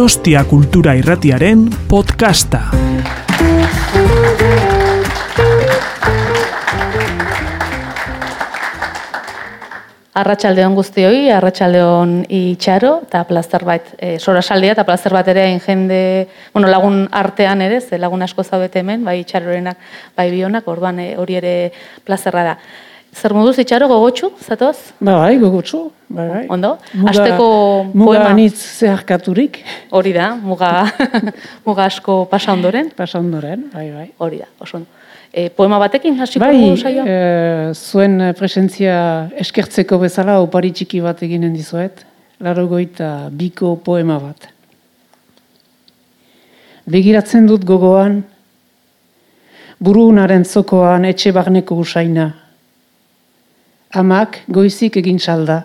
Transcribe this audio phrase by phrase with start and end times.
[0.00, 2.62] Donostia Kultura Irratiaren podcasta.
[10.16, 16.02] Arratxaldeon guztioi, arratxaldeon itxaro, eta plazter bat, e, sora saldia, eta plazter bat ere jende,
[16.54, 19.84] bueno, lagun artean ere, ze lagun asko zaudete hemen, bai itxarorenak,
[20.16, 21.56] bai bionak, orduan e, hori ere
[22.08, 22.60] plazerra da.
[23.12, 24.76] Zer moduz itxaro, gogotxu, zatoz?
[25.02, 26.42] Ba, bai, gogotxu, bai, bai.
[26.48, 26.76] Ondo?
[26.94, 27.48] Muga, Azteko
[27.92, 28.28] muga poema.
[28.30, 29.58] anitz zeharkaturik,
[29.90, 30.70] Hori da, muga,
[31.66, 32.90] muga asko pasa ondoren.
[32.96, 34.06] pasa ondoren, bai, bai.
[34.18, 34.80] Hori da, oso.
[35.32, 37.04] E, poema batekin hasiko Bai, saioa?
[37.06, 42.04] e, zuen presentzia eskertzeko bezala opari txiki bat eginen dizuet,
[42.40, 44.48] laro goita biko poema bat.
[46.90, 48.22] Begiratzen dut gogoan,
[49.80, 52.30] burunaren zokoan etxe barneko usaina.
[53.90, 55.64] Amak goizik egin salda,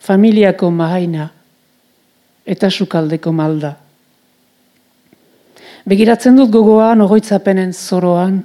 [0.00, 1.28] familiako mahaina,
[2.48, 3.74] eta sukaldeko malda.
[5.88, 8.40] Begiratzen dut gogoan ogoitzapenen zoroan,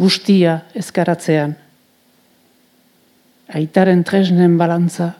[0.00, 1.52] guztia ezkaratzean.
[3.60, 5.10] Aitaren tresnen balantza,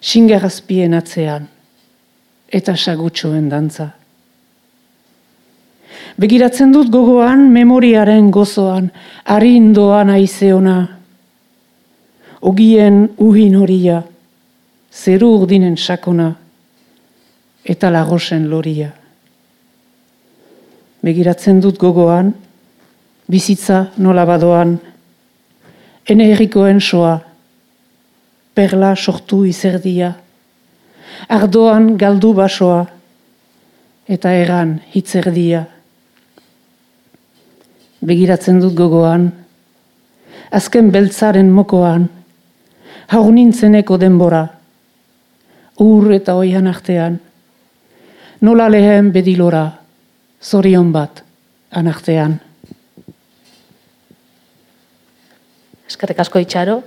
[0.00, 1.48] xingarazpien atzean,
[2.46, 3.88] eta sagutxoen dantza.
[6.20, 8.90] Begiratzen dut gogoan memoriaren gozoan,
[9.24, 10.99] arindoan aizeona,
[12.40, 14.02] ogien uhin horia,
[14.92, 16.32] zeru urdinen sakona,
[17.64, 18.90] eta lagosen loria.
[21.04, 22.32] Begiratzen dut gogoan,
[23.30, 24.78] bizitza nola badoan,
[26.08, 27.18] ene herrikoen soa,
[28.54, 30.12] perla sortu izerdia,
[31.28, 32.84] ardoan galdu basoa,
[34.10, 35.64] eta eran hitzerdia.
[38.00, 39.28] Begiratzen dut gogoan,
[40.50, 42.08] azken beltzaren mokoan,
[43.10, 44.44] haur nintzeneko denbora,
[45.82, 47.18] ur eta oian artean,
[48.46, 49.64] nola lehen bedilora,
[50.40, 51.24] zorion bat,
[51.74, 52.38] anartean.
[55.90, 56.80] Eskerrik asko itxaro.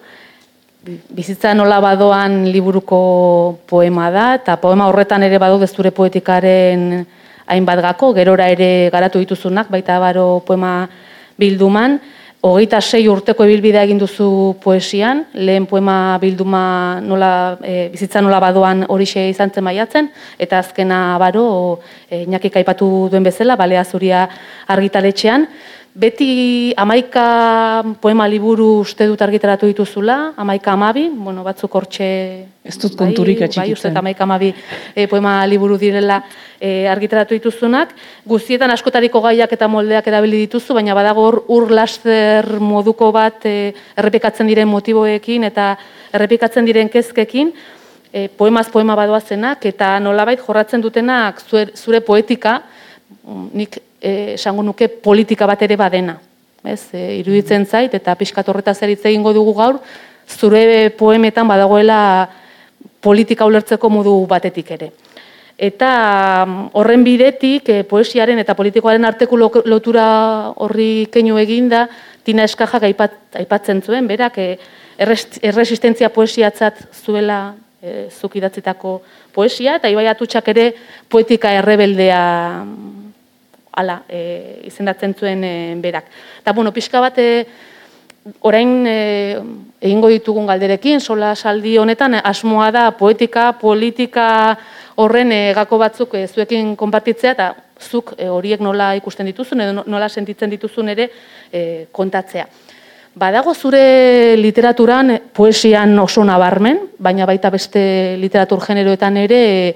[0.84, 7.06] Bizitza nola badoan liburuko poema da, eta poema horretan ere badu zure poetikaren
[7.48, 10.88] hainbat gako, gerora ere garatu dituzunak, baita baro poema
[11.38, 12.00] bilduman.
[12.44, 14.26] Hogeita sei urteko ibilbidea egin duzu
[14.60, 17.30] poesian, lehen poema bilduma nola,
[17.64, 20.10] e, bizitza nola badoan horixe izan zen maiatzen,
[20.44, 21.46] eta azkena baro,
[22.10, 24.26] e, inakik aipatu duen bezala, balea zuria
[24.76, 25.48] argitaletxean.
[25.94, 32.08] Beti amaika poema liburu uste dut argitaratu dituzula, amaika amabi, bueno, batzuk hortxe...
[32.64, 33.78] Ez dut konturik Bai, atxikitzen.
[33.78, 34.50] uste dut amaika amabi
[34.96, 36.18] e, poema liburu direla
[36.58, 37.94] e, argitaratu dituzunak.
[38.26, 43.56] Guztietan askotariko gaiak eta moldeak erabili dituzu, baina badago hor ur laster moduko bat e,
[43.94, 45.76] errepikatzen diren motiboekin eta
[46.16, 47.54] errepikatzen diren kezkekin,
[48.14, 52.62] e, poemaz poema badoazenak eta nolabait jorratzen dutenak zure, zure poetika,
[53.24, 56.18] mm, nik eh, esango nuke politika bat ere badena.
[56.64, 59.80] Ez, e, iruditzen zait eta pixkat horretaz ere hitz egingo dugu gaur,
[60.28, 62.30] zure poemetan badagoela
[63.04, 64.92] politika ulertzeko modu batetik ere.
[65.58, 65.90] Eta
[66.48, 70.06] mm, horren bidetik e, poesiaren eta politikoaren arteko lo- lotura
[70.64, 71.88] horri keinu eginda
[72.24, 74.48] Tina Eskajak aipat, aipatzen zuen, berak e,
[74.98, 77.54] erresistentzia poesiatzat zuela
[77.84, 79.02] e, zuk idatzitako
[79.36, 80.70] poesia, eta Ibai Atutxak ere
[81.12, 82.24] poetika errebeldea
[83.74, 86.06] mm, ala, e, izendatzen zuen e, berak.
[86.42, 87.46] Eta, bueno, pixka bat, e,
[88.42, 89.38] orain e,
[89.82, 94.58] egingo ditugun galderekin, sola saldi honetan, asmoa da poetika, politika
[94.96, 97.54] horren e, gako batzuk e, zuekin konpartitzea, eta
[97.84, 101.10] zuk e, horiek nola ikusten dituzun, edo nola sentitzen dituzun ere
[101.52, 102.48] e, kontatzea.
[103.14, 109.76] Badago zure literaturan, e, poesian oso nabarmen, baina baita beste literatur generoetan ere e,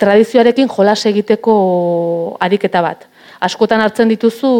[0.00, 1.56] tradizioarekin jolas egiteko
[2.40, 3.04] ariketa bat.
[3.40, 4.50] Askotan hartzen dituzu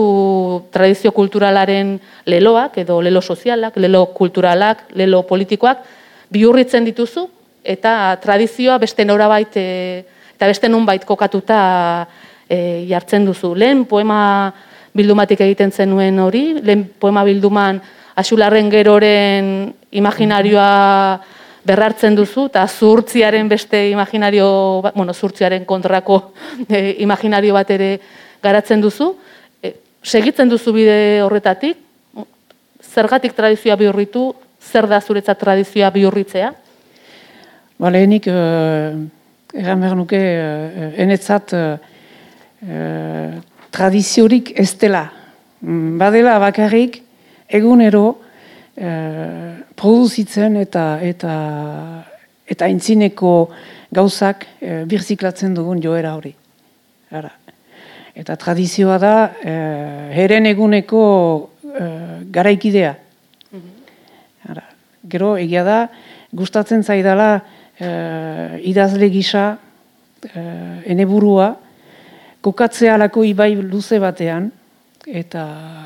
[0.72, 5.84] tradizio kulturalaren leloak, edo lelo sozialak, lelo kulturalak, lelo politikoak,
[6.32, 7.26] bihurritzen dituzu,
[7.64, 10.04] eta tradizioa beste norabait e,
[10.36, 11.60] eta beste nunbait kokatuta
[12.48, 13.52] e, jartzen duzu.
[13.54, 14.52] Lehen poema
[14.96, 17.82] bildumatik egiten zenuen hori, lehen poema bilduman
[18.20, 21.20] Axularren geroren imaginarioa
[21.64, 24.48] berrartzen duzu, eta zurtziaren beste imaginario,
[24.82, 26.32] ba- bueno, zurtziaren kontrako
[26.68, 27.92] e, imaginario bat ere
[28.42, 29.14] garatzen duzu.
[29.62, 31.76] E, segitzen duzu bide horretatik,
[32.90, 36.50] zergatik tradizioa bihurritu, zer da zuretzat tradizioa bihurritzea?
[37.80, 38.98] Ba, lehenik, uh,
[39.56, 41.78] egan behar nuke, uh, enetzat uh,
[42.66, 43.38] uh,
[43.72, 45.06] tradiziorik ez dela.
[45.60, 47.02] Mm, Badela bakarrik,
[47.48, 48.08] egunero
[49.76, 51.32] produzitzen eta eta
[52.48, 53.32] eta aintzineko
[53.92, 54.46] gauzak
[54.88, 56.32] birziklatzen dugun joera hori.
[57.10, 57.34] Ara.
[58.14, 59.54] Eta tradizioa da, e,
[60.18, 61.02] heren eguneko
[61.62, 61.88] e,
[62.32, 62.94] garaikidea.
[64.50, 64.64] Ara.
[65.10, 65.80] Gero, egia da,
[66.32, 67.30] gustatzen zaidala
[67.78, 67.90] e,
[68.70, 69.44] idazle gisa,
[70.26, 70.44] e,
[70.92, 71.52] eneburua,
[72.40, 74.50] kokatzea alako ibai luze batean,
[75.06, 75.44] eta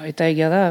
[0.09, 0.63] eta egia da,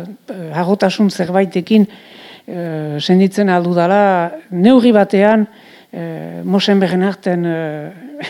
[0.53, 5.47] hagotasun zerbaitekin e, senditzen aldu dala, neurri batean,
[5.91, 7.57] e, mosen begen arten e,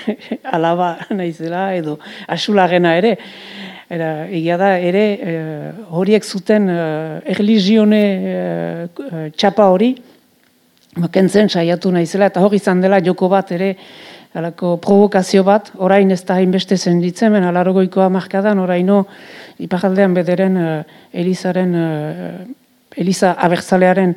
[0.55, 3.17] alaba naizela, edo asulagena ere,
[3.93, 5.33] Era, egia da, ere, e,
[5.93, 6.77] horiek zuten e,
[7.29, 8.37] erlizione e,
[9.37, 9.91] txapa hori,
[11.13, 13.73] kentzen saiatu naizela, eta hori izan dela joko bat ere,
[14.33, 19.03] alako provokazio bat, orain ez da hainbeste zenditzen, ben alargoikoa markadan, oraino
[19.61, 20.71] ipajaldean bederen uh,
[21.13, 24.15] Elizaren, uh, Eliza abertzalearen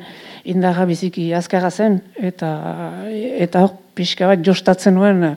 [0.49, 2.49] indarra biziki azkarra zen, eta
[3.45, 5.35] eta hor pixka bat jostatzen nuen uh,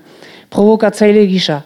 [0.50, 1.60] provokatzaile gisa.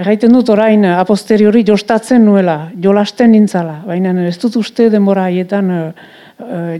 [0.00, 5.72] Erraiten dut orain a posteriori jostatzen nuela, jolasten nintzala, baina ez dut uste denbora haietan
[5.74, 5.90] uh,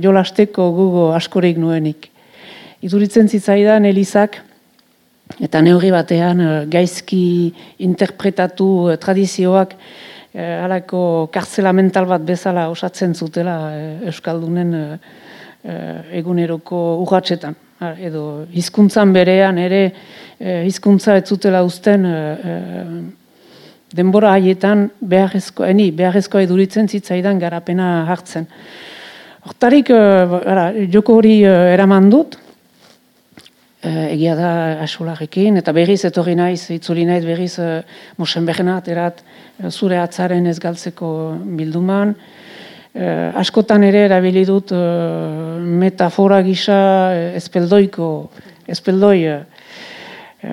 [0.00, 2.08] jolasteko gugo askorik nuenik.
[2.80, 4.38] Iduritzen zitzaidan Elizak,
[5.36, 7.52] eta neurri batean uh, gaizki
[7.84, 13.58] interpretatu uh, tradizioak uh, alako kartzela mental bat bezala osatzen zutela
[14.08, 14.76] Euskaldunen
[16.16, 17.52] eguneroko urratxetan.
[17.98, 22.06] Edo hizkuntzan berean ere uh, hizkuntza ez zutela uzten
[23.90, 28.46] denbora haietan beharrezko, eni, beharrezkoa eduritzen zitzaidan garapena hartzen.
[29.40, 29.90] Hortarik,
[30.92, 32.36] joko hori eraman dut,
[33.82, 34.50] egia da
[34.84, 37.80] asularekin, eta berriz etorri naiz, itzuli naiz berriz uh,
[38.20, 39.22] mosen behenat, erat
[39.70, 41.10] zure atzaren ez galtzeko
[41.56, 42.14] bilduman.
[42.90, 46.78] Uh, askotan ere erabili dut uh, metafora gisa
[47.38, 48.08] espeldoiko,
[48.66, 50.48] espeldoi, uh,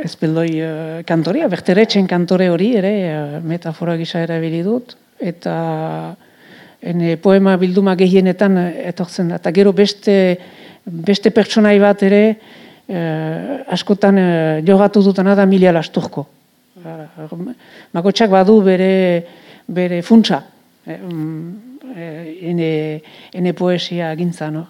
[0.00, 5.54] espeldoi uh, kantoria, berteretzen kantore hori ere uh, metafora gisa erabili dut, eta
[6.80, 8.56] ene, poema bilduma gehienetan
[8.88, 10.16] etortzen da, eta gero beste
[10.84, 12.22] beste pertsonai bat ere
[12.88, 16.26] eh, askotan eh, jogatu dutana da mila lasturko.
[17.94, 19.22] Makotxak badu bere,
[19.68, 20.51] bere funtsa, eh, eh,
[20.86, 23.02] ene,
[23.32, 24.66] ene poesia gintza, no?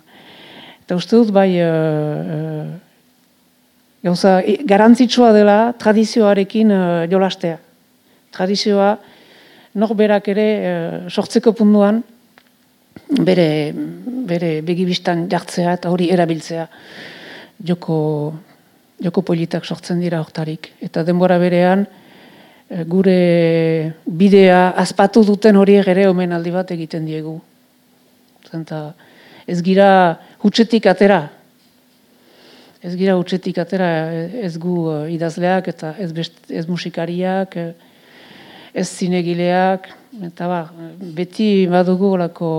[0.82, 2.70] Eta uste dut bai, eh, eh
[4.02, 7.58] gauza, garantzitsua dela tradizioarekin eh, jolastea.
[8.34, 8.96] Tradizioa,
[9.78, 12.02] norberak ere eh, sortzeko punduan,
[13.22, 13.72] bere,
[14.28, 16.66] bere begibistan jartzea eta hori erabiltzea
[17.64, 17.98] joko,
[19.02, 20.72] joko politak sortzen dira hortarik.
[20.82, 22.01] Eta denbora berean, eh,
[22.88, 27.36] gure bidea azpatu duten hori ere omen aldi bat egiten diegu.
[28.48, 28.94] Zenta,
[29.46, 31.20] ez gira hutsetik atera,
[32.82, 33.88] ez gira hutsetik atera
[34.42, 37.72] ez gu eh, idazleak eta ez, best, ez musikariak, eh,
[38.74, 39.88] ez zinegileak,
[40.28, 40.62] eta ba,
[41.14, 42.52] beti badugu olako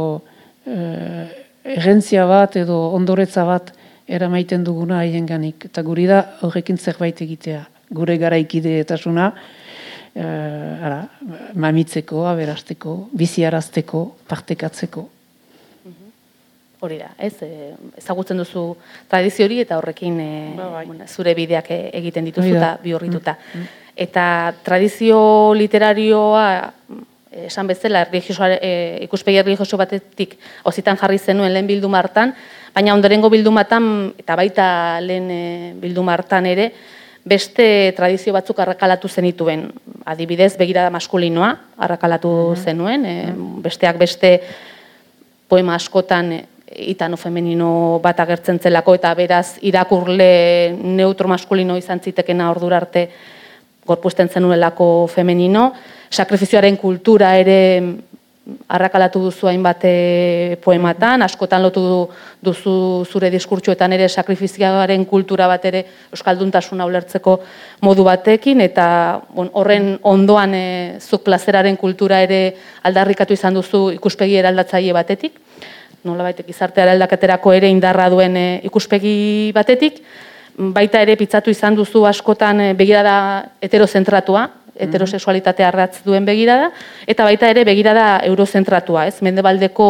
[0.65, 1.27] eh,
[1.75, 3.73] errentzia bat edo ondoretza bat
[4.07, 5.65] eramaiten duguna haien ganik.
[5.69, 7.63] Eta guri da horrekin zerbait egitea.
[7.93, 8.97] Gure garaikide eta
[10.15, 10.99] eh, ara,
[11.55, 15.09] mamitzeko, aberasteko, biziarazteko, partekatzeko.
[16.83, 18.73] Hori da, ez, e, ezagutzen duzu
[19.07, 21.07] tradizio hori eta horrekin e, ba, bai.
[21.07, 23.37] zure bideak egiten dituzu eta bihurrituta.
[23.39, 23.83] Mm, mm.
[24.03, 24.25] Eta
[24.65, 25.19] tradizio
[25.55, 26.47] literarioa
[27.47, 30.35] esan bezala e, ikuspegi erlijioso batetik
[30.69, 32.33] ozitan jarri zenuen lehen bildu martan,
[32.75, 34.67] baina ondorengo bildu matan, eta baita
[35.01, 36.71] lehen e, bildu martan ere,
[37.23, 39.67] beste tradizio batzuk arrakalatu zenituen.
[40.05, 43.15] Adibidez, begirada maskulinoa arrakalatu zenuen, e,
[43.63, 44.33] besteak beste
[45.47, 46.41] poema askotan e,
[46.91, 53.07] itano femenino bat agertzen zelako, eta beraz irakurle neutro maskulino izan zitekena ordura arte
[53.87, 55.71] gorpuesten zenuelako femenino.
[56.11, 57.59] Sakrifizioaren kultura ere
[58.67, 61.83] arrakalatu duzu hainbat eh, poematan, askotan lotu
[62.43, 67.37] duzu zure diskurtsuetan ere sakrifizioaren kultura bat ere euskalduntasuna ulertzeko
[67.87, 70.65] modu batekin, eta bon, horren ondoan e,
[70.99, 72.41] zuk plazeraren kultura ere
[72.83, 75.39] aldarrikatu izan duzu ikuspegi eraldatzaile batetik,
[76.03, 80.03] nola baitek izarte eraldaketerako ere indarra duen e, ikuspegi batetik,
[80.57, 83.15] baita ere pitzatu izan duzu askotan e, begirada
[83.63, 86.71] heterozentratua, heterosexualitatea arratz duen begirada,
[87.07, 89.21] eta baita ere begirada eurozentratua, ez?
[89.21, 89.87] Mendebaldeko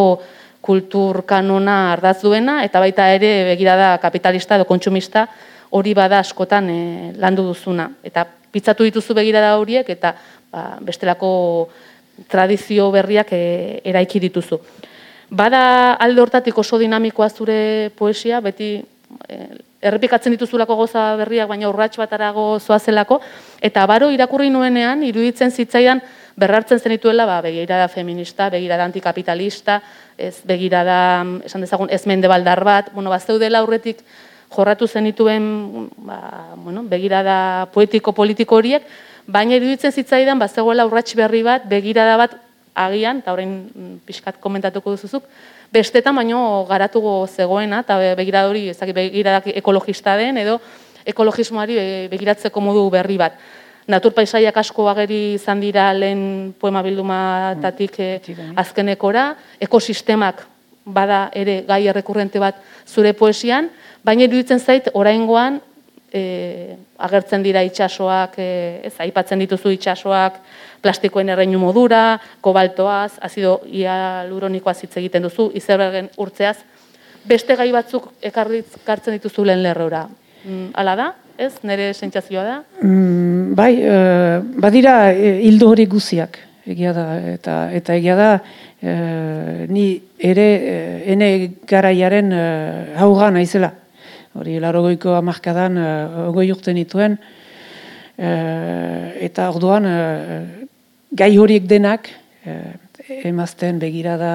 [0.64, 5.28] kultur kanona ardaz duena, eta baita ere begirada kapitalista edo kontsumista
[5.76, 6.80] hori bada askotan e,
[7.20, 7.90] landu duzuna.
[8.04, 10.14] Eta pitzatu dituzu begirada horiek, eta
[10.52, 11.34] ba, bestelako
[12.30, 13.44] tradizio berriak e,
[13.84, 14.60] eraiki dituzu.
[15.34, 18.76] Bada alde hortatik oso dinamikoa zure poesia, beti
[19.84, 23.20] errepikatzen dituzulako goza berriak, baina urrats batarago zoazelako,
[23.62, 26.02] eta baro irakurri nuenean, iruditzen zitzaidan,
[26.36, 29.82] berrartzen zenituela, ba, begirada feminista, begirada antikapitalista,
[30.18, 34.02] ez begirada, esan dezagun, ez mende baldar bat, bueno, ba, zeudela aurretik
[34.54, 38.86] jorratu zenituen ba, bueno, begirada poetiko-politiko horiek,
[39.28, 42.38] baina iruditzen zitzaidan, ba, zegoela urrats berri bat, begirada bat
[42.74, 45.26] agian, eta horrein mm, pixkat komentatuko duzuzuk,
[45.74, 50.60] bestetan baino garatugo zegoena, eta begirada hori, ezak begirada ekologista den, edo
[51.06, 53.40] ekologismoari begiratzeko modu berri bat.
[53.90, 59.26] Natur paisaiak asko ageri izan dira lehen poema bildumatatik mm, azkenekora,
[59.60, 60.46] ekosistemak
[60.86, 63.68] bada ere gai errekurrente bat zure poesian,
[64.04, 65.60] baina iruditzen zait oraingoan
[66.14, 70.40] e, agertzen dira itsasoak, e, ez aipatzen dituzu itsasoak,
[70.84, 76.58] plastikoen erreinu modura, kobaltoaz, azido hialuronikoaz hitz egiten duzu, izerbergen urtzeaz,
[77.26, 80.08] beste gai batzuk ekartzen dituzu lehen lerrora.
[80.44, 81.12] Mm, hala da?
[81.38, 82.58] ez, nire sentsazioa da?
[82.82, 86.38] Mm, bai, uh, badira e, hildo hori guziak,
[86.70, 89.88] egia da, eta, eta egia da, uh, ni
[90.20, 90.48] ere,
[91.14, 91.30] ene
[91.70, 93.74] garaiaren uh, hauga naizela.
[94.34, 97.18] Hori, larogoiko amarkadan, uh, ogoi urten ituen,
[98.14, 100.63] eta orduan, uh,
[101.16, 102.10] gai horiek denak,
[102.46, 102.74] uh,
[103.24, 104.34] emazten begirada,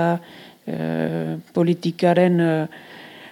[0.66, 2.40] uh, politikaren,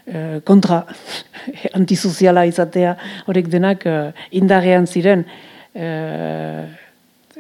[0.07, 0.85] Eh, kontra
[1.79, 2.93] antisoziala izatea
[3.27, 6.63] horrek denak uh, indarrean ziren uh,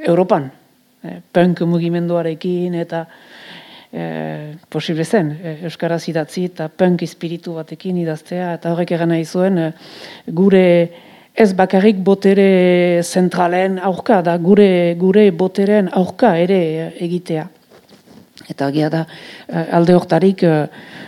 [0.03, 0.51] Europan.
[1.33, 5.31] punk mugimenduarekin eta uh, posible zen
[5.63, 9.61] Euskaraz idatzi eta punk espiritu batekin idaztea eta horrek egan nahi zuen
[10.27, 10.67] gure
[11.37, 17.49] ez bakarrik botere zentralen aurka da gure gure boteren aurka ere egitea.
[18.49, 19.07] Eta agia da
[19.73, 20.45] alde hortarik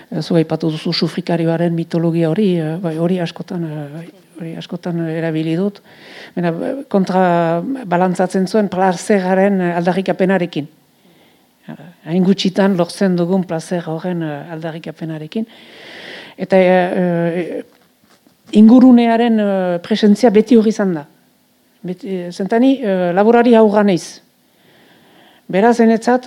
[0.08, 4.06] Eh, zu aipatu duzu sufrikarioaren mitologia hori, eh, bai, hori askotan eh,
[4.38, 5.82] hori askotan erabili dut.
[6.34, 6.52] Bena,
[6.88, 10.68] kontra balantzatzen zuen plazeraren aldarrikapenarekin.
[12.08, 15.44] Hain gutxitan lortzen dugun plazer horren aldarrikapenarekin.
[16.38, 17.64] Eta e,
[18.52, 19.40] ingurunearen
[19.84, 21.04] presentzia beti hori izan da.
[21.84, 22.78] Beti, zentani,
[23.14, 24.20] laborari hau ganeiz.
[25.48, 26.26] Beraz, enetzat,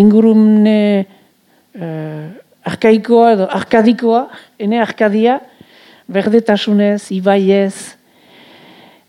[0.00, 1.06] ingurune
[1.76, 2.24] uh,
[2.66, 4.26] arkaikoa edo arkadikoa,
[4.58, 5.38] ene arkadia,
[6.08, 7.74] berdetasunez, ibaiez,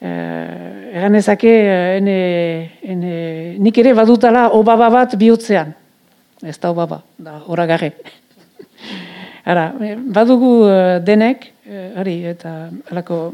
[0.02, 2.18] uh, egan ezake, uh, ene,
[2.84, 3.14] ene,
[3.64, 5.74] nik ere badutala obaba bat bihotzean.
[6.46, 7.94] Ez da obaba, da horagarre.
[9.50, 9.72] Ara,
[10.14, 13.34] badugu uh, denek, uh, ari, eta alako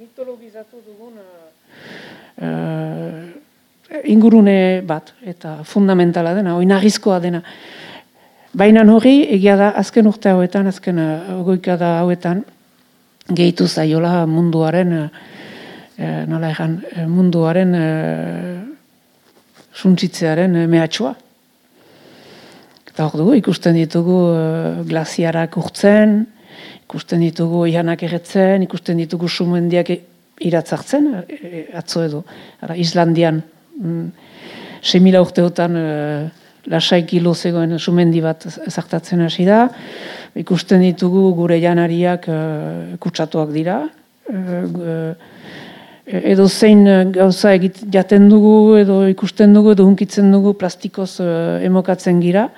[0.00, 1.24] mitologizatu dugun uh,
[4.04, 7.42] ingurune bat, eta fundamentala dena, oinagizkoa dena.
[8.52, 12.44] Baina hori, egia da, azken urte hauetan, azken uh, da hauetan,
[13.30, 15.08] gehitu zaiola munduaren, uh,
[16.26, 18.60] nola egan, munduaren uh,
[19.74, 21.14] suntzitzearen mehatxua.
[22.90, 26.26] Eta hor dugu, ikusten ditugu uh, glaziarak urtzen,
[26.90, 29.92] ikusten ditugu ihanak erretzen, ikusten ditugu sumendiak
[30.42, 31.06] iratzartzen,
[31.78, 32.24] atzo edo,
[32.66, 33.42] Ara, Islandian,
[33.78, 34.06] mm,
[34.82, 35.78] semila urteotan,
[36.68, 39.66] lasai kilo zegoen sumendi bat ezartatzen hasi da.
[40.36, 43.82] Ikusten ditugu gure janariak uh, kutsatuak dira.
[44.30, 45.14] Uh,
[46.06, 52.20] edo zein gauza egit jaten dugu, edo ikusten dugu, edo hunkitzen dugu plastikoz uh, emokatzen
[52.22, 52.48] gira.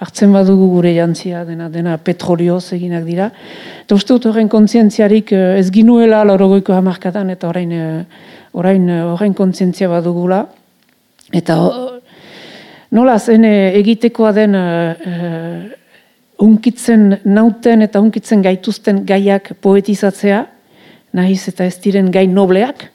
[0.00, 3.26] Hartzen badugu gure jantzia dena, dena petrolioz eginak dira.
[3.84, 7.74] Eta uste dut horren kontzientziarik ez ginuela lorogoiko hamarkadan, eta orain,
[8.56, 10.46] orain horren kontzientzia badugula.
[11.36, 11.58] Eta
[12.96, 14.56] nola zen egitekoa den
[16.40, 20.40] unkitzen nauten eta unkitzen gaituzten gaiak poetizatzea,
[21.12, 22.86] nahiz eta ez diren gai nobleak.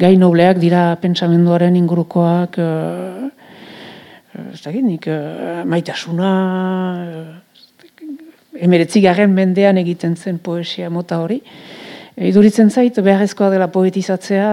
[0.00, 3.26] Gai nobleak dira pentsamenduaren ingurukoak, uh,
[4.52, 5.08] ez da nik,
[5.64, 6.30] maitasuna,
[7.06, 7.46] uh,
[8.60, 11.40] emeretzi garen mendean egiten zen poesia mota hori.
[12.16, 14.46] Iduritzen zait, beharrezkoa dela poetizatzea,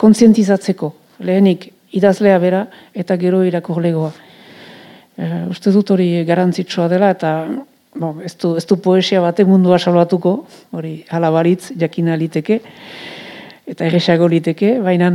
[0.00, 0.90] kontzientizatzeko.
[1.22, 4.10] Lehenik, idazlea bera eta gero irakurlegoa.
[5.50, 7.34] Uste dut hori garantzitsua dela eta
[7.94, 10.36] bon, ez, du, ez du poesia bate mundua salbatuko,
[10.74, 12.60] hori alabaritz jakina liteke
[13.70, 15.10] eta egesago liteke, baina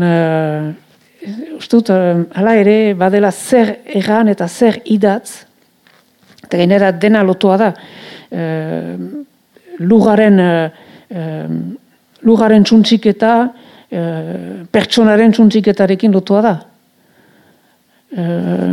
[1.58, 5.46] uste dut uh, hala ere badela zer erran eta zer idatz
[6.46, 8.96] eta gainera dena lotua da uh,
[9.80, 10.70] lugaren uh,
[12.22, 13.34] lugaren txuntxik eta
[13.90, 16.52] pertsonaren txuntxiketarekin lotua da.
[18.10, 18.70] Eh,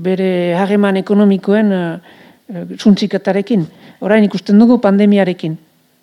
[0.00, 1.80] bere hageman ekonomikoen e,
[2.80, 3.66] suntxiketarekin.
[4.00, 5.56] Orain ikusten dugu pandemiarekin.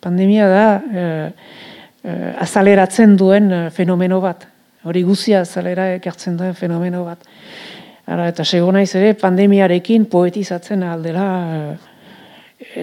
[0.04, 1.06] Pandemia da e,
[2.04, 2.12] e,
[2.44, 4.46] azaleratzen duen e, fenomeno bat.
[4.86, 7.24] Hori guzia azalera ekartzen duen fenomeno bat.
[8.06, 11.62] Ara, eta sego naiz ere, pandemiarekin poetizatzen aldela e,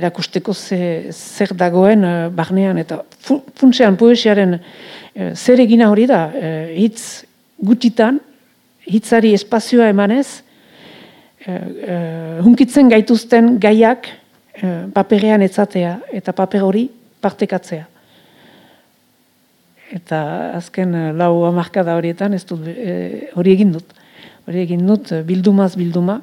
[0.02, 0.80] erakusteko ze,
[1.14, 2.82] zer dagoen e, barnean.
[2.82, 6.26] Eta fu, funtsean poesiaren e, zer egina hori da,
[6.76, 7.24] hitz
[7.64, 8.20] gutitan,
[8.84, 10.28] hitzari espazioa emanez,
[11.40, 12.02] e, e,
[12.44, 14.12] hunkitzen gaituzten gaiak
[14.94, 16.84] paperean etzatea eta paper hori
[17.24, 17.93] partekatzea.
[19.94, 20.20] Eta
[20.58, 23.94] azken eh, lau amarkada horietan ez dut e, hori egin dut.
[24.48, 26.20] Hori egin dut eh, bildumaz bilduma.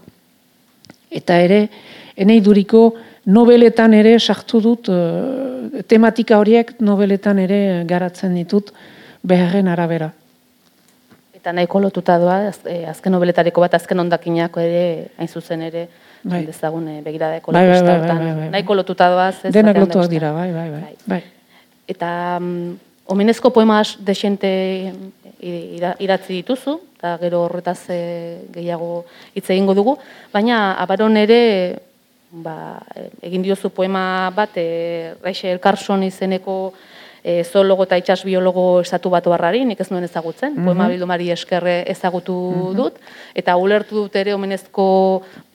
[1.11, 1.65] Eta ere,
[2.19, 2.89] enei duriko
[3.31, 4.89] nobeletan ere sartu dut,
[5.91, 8.71] tematika horiek nobeletan ere garatzen ditut
[9.27, 10.13] beharren arabera.
[11.35, 12.39] Eta nahiko lotuta doa,
[12.93, 14.85] azken nobeletareko bat, azken ondakinako ere,
[15.19, 15.89] hain zuzen ere,
[16.23, 16.45] bai.
[16.47, 19.31] dezagun begirada ekologista bai, bai, bai, bai, bai, Nahiko lotuta doa.
[19.51, 20.95] Denak lotuak dira, bai, bai, bai.
[21.11, 21.21] bai.
[21.91, 24.51] Eta mm, omenezko poema desente
[25.41, 28.01] idatzi dituzu, eta gero horretaz e,
[28.53, 29.97] gehiago hitz egingo dugu,
[30.33, 31.41] baina abaron ere
[32.31, 32.79] ba,
[33.25, 36.75] egin diozu poema bat, e, Raixe Elkarson izeneko
[37.25, 41.31] e, zoologo eta itxas biologo estatu batu barrari, nik ez nuen ezagutzen, mm poema bildumari
[41.33, 42.77] eskerre ezagutu mhm.
[42.77, 43.01] dut,
[43.35, 44.87] eta ulertu dut ere omenezko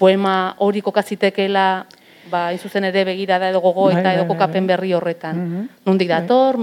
[0.02, 1.86] poema hori kokazitekela
[2.32, 5.36] ba, izuzen ere begirada edo gogo bai, eta bai, edo bai, kokapen berri horretan.
[5.36, 5.68] Mm -hmm.
[5.86, 6.60] Nundik dator?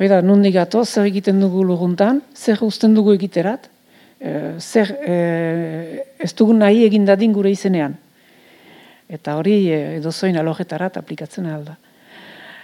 [0.00, 3.68] Hoi da, nundik gato, zer egiten dugu luguntan, zer usten dugu egiterat,
[4.20, 5.16] e, zer e,
[6.18, 7.96] ez dugu nahi egin dadin gure izenean.
[9.08, 11.76] Eta hori e, edo zoin alojetarat aplikatzen alda.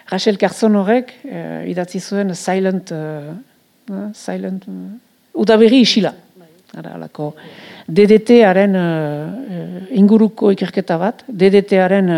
[0.08, 4.64] Rachel Carson horrek e, idatzi zuen silent, e, silent,
[5.34, 6.14] udaberri isila.
[6.76, 7.30] Ara, alako,
[7.88, 8.74] DDT-aren
[9.96, 12.10] inguruko ikerketa bat, DDT-aren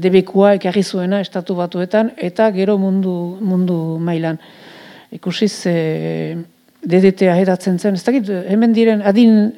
[0.00, 3.12] debekua ekarri zuena estatu batuetan eta gero mundu,
[3.44, 4.40] mundu mailan.
[5.12, 5.74] Ikusiz e,
[6.80, 9.52] DDT-a hedatzen zen, ez dakit, hemen diren adin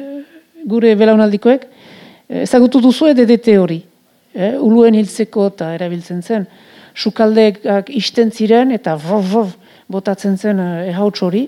[0.66, 1.68] gure belaunaldikoek,
[2.42, 3.78] ezagutu duzu DDT hori,
[4.34, 6.50] e, uluen hiltzeko eta erabiltzen zen,
[6.96, 9.54] sukaldeak isten ziren eta vrov,
[9.86, 10.58] botatzen zen
[10.90, 11.46] ehauts hori,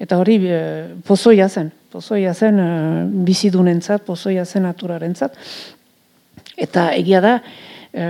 [0.00, 0.60] eta hori e,
[1.06, 2.70] pozoia zen, pozoia zen e,
[3.26, 5.36] bizidunentzat, pozoia zen naturarentzat,
[6.60, 7.30] Eta egia da,
[7.88, 8.06] e,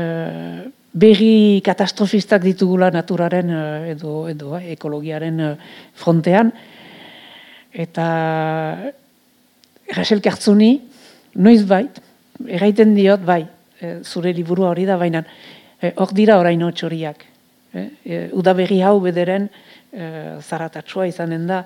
[0.90, 3.53] berri katastrofistak ditugula naturaren
[3.92, 5.38] edo, edo ekologiaren
[5.94, 6.50] frontean.
[7.70, 8.07] Eta
[9.94, 10.72] Rachel Kartzuni,
[11.38, 12.03] noiz bait,
[12.42, 13.44] erraiten diot bai,
[14.03, 15.22] zure liburua hori da, baina
[15.94, 17.24] hor dira orain horiak.
[17.70, 19.46] E, e, uda berri hau bederen
[19.92, 21.64] e, zaratatsua izanen da.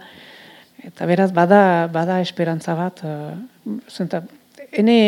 [0.85, 3.05] Eta beraz, bada, bada esperantza bat.
[3.05, 4.23] E, zenta,
[4.73, 4.99] ene,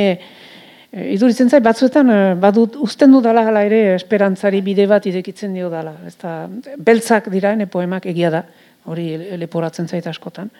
[0.97, 5.69] E, iduritzen zait, batzuetan, badut, usten du dala hala ere, esperantzari bide bat idekitzen dio
[5.73, 5.97] dala.
[6.09, 6.47] Ez da,
[6.79, 8.43] beltzak dira, ene poemak egia da,
[8.87, 9.09] hori
[9.41, 10.51] leporatzen zait askotan,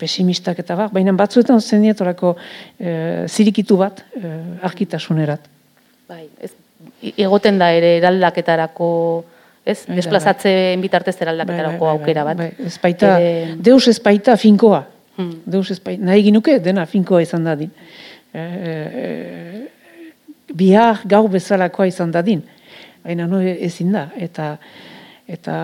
[0.00, 2.92] pesimistak eta bak, baina batzuetan usten dietorako e,
[3.28, 4.32] zirikitu bat e,
[4.68, 5.48] arkitasunerat.
[6.10, 6.52] Bai, ez,
[7.16, 8.90] egoten da ere eraldaketarako,
[9.70, 10.82] ez, desplazatzen bai.
[10.82, 12.40] bitartez eraldaketarako bai, bai, bai, aukera bat.
[12.42, 13.16] Bai, ez baita,
[13.70, 14.84] deus ez baita finkoa.
[15.16, 15.42] Hmm.
[15.44, 17.72] Deus ez baita, nahi ginuke, dena finkoa izan dadin.
[18.32, 19.06] E, e,
[20.56, 22.42] bihar gau bezalakoa izan dadin.
[23.04, 24.08] Baina no ezin da.
[24.16, 24.52] Eta,
[25.30, 25.56] eta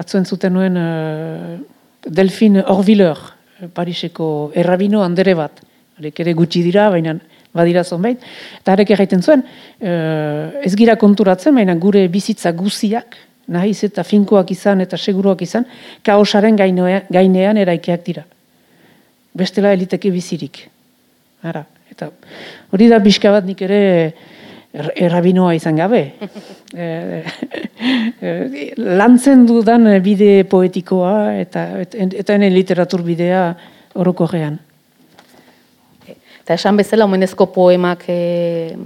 [0.00, 1.58] atzuen zuten nuen uh,
[2.06, 3.18] Delfin Orviller,
[3.74, 5.60] Pariseko errabino handere bat.
[6.00, 7.18] Arek ere gutxi dira, baina
[7.52, 8.22] badira zonbait.
[8.60, 9.42] Eta arek erraiten zuen,
[9.80, 13.18] ez gira konturatzen, baina gure bizitza guziak,
[13.50, 15.66] nahiz eta finkoak izan eta seguruak izan,
[16.06, 18.24] kaosaren gainean eraikeak dira.
[19.34, 20.64] Bestela eliteke bizirik.
[21.42, 22.08] Ara, Eta
[22.70, 23.80] hori da pixka bat nik ere
[24.70, 26.02] er, errabinoa izan gabe.
[26.72, 26.86] e,
[28.30, 28.32] e,
[28.78, 33.44] lantzen dudan bide poetikoa eta eta ene literatur bidea
[34.00, 34.58] orokorrean.
[36.42, 38.76] Eta esan bezala, omenezko poemak e,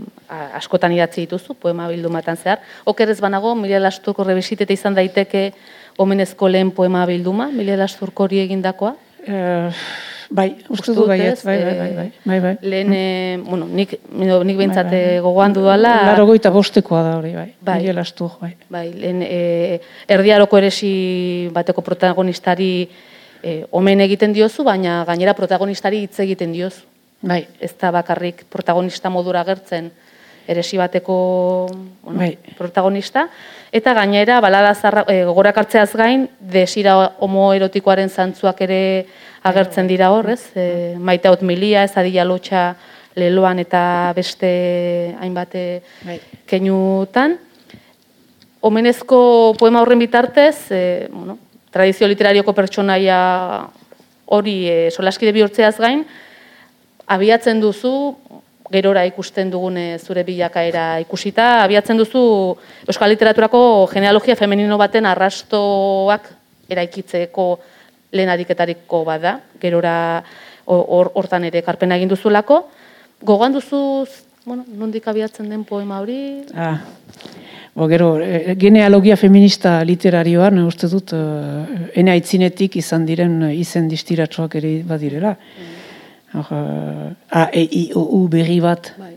[0.58, 2.64] askotan idatzi dituzu, poema bildumatan zehar.
[2.84, 5.52] Oker ez banago, Mila Lasturko rebesitete izan daiteke
[5.98, 8.96] omenezko lehen poema bilduma, Mila Lasturko hori egindakoa?
[9.24, 9.38] E,
[10.34, 12.56] Bai, uste du bai, bai, bai, bai, bai, bai, bai.
[12.62, 13.44] Lehen, mm.
[13.48, 15.18] bueno, nik, nik behintzat bai, bai.
[15.22, 15.92] gogoan dudala.
[16.08, 17.50] Laro goita bostekoa da hori, bai.
[17.60, 18.54] Bai, Miguel Astur, bai.
[18.72, 20.94] Bai, lehen, e, erdiaroko eresi
[21.54, 22.72] bateko protagonistari
[23.42, 26.82] e, omen egiten diozu, baina gainera protagonistari hitz egiten diozu.
[27.24, 27.46] Bai.
[27.60, 29.90] Ez da bakarrik protagonista modura gertzen
[30.46, 31.14] eresi bateko
[32.02, 32.34] bueno, bai.
[32.58, 33.28] protagonista.
[33.72, 38.80] Eta gainera, balada zarra, e, gogorak hartzeaz gain, desira homoerotikoaren zantzuak ere
[39.42, 40.50] agertzen dira hor, ez?
[40.54, 40.66] E,
[41.00, 42.74] maite hot milia, ez adila lotxa
[43.16, 46.18] leloan eta beste hainbat eh, Bai.
[46.50, 47.38] keinutan.
[48.64, 50.82] Omenezko poema horren bitartez, e,
[51.12, 51.38] bueno,
[51.72, 53.18] tradizio literarioko pertsonaia
[54.34, 56.04] hori e, solaskide bihurtzeaz gain,
[57.06, 58.14] abiatzen duzu,
[58.72, 62.22] gerora ikusten dugune zure bilakaera ikusita, abiatzen duzu
[62.88, 63.60] euskal literaturako
[63.92, 66.30] genealogia femenino baten arrastoak
[66.72, 67.48] eraikitzeko
[68.14, 70.22] lehen ariketariko bada, gerora
[70.66, 72.62] hor- hortan ere karpena egin duzulako.
[73.24, 74.06] Gogoan duzu,
[74.46, 76.44] bueno, nondik abiatzen den poema hori?
[76.54, 76.78] Ah,
[77.74, 81.64] bo, gero, eh, genealogia feminista literarioan, uste dut, uh,
[81.94, 85.36] ene aitzinetik izan diren izen distiratxoak ere badirela.
[86.34, 89.12] Hor, eh, A, E, I, O, U berri bat, Bai.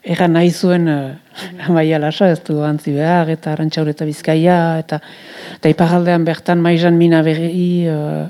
[0.00, 4.96] Egan nahi zuen uh, Amaia Lasa, ez du antzi behar, eta Arantxaur eta Bizkaia, eta,
[5.58, 8.24] eta iparaldean bertan maizan mina berri, uh,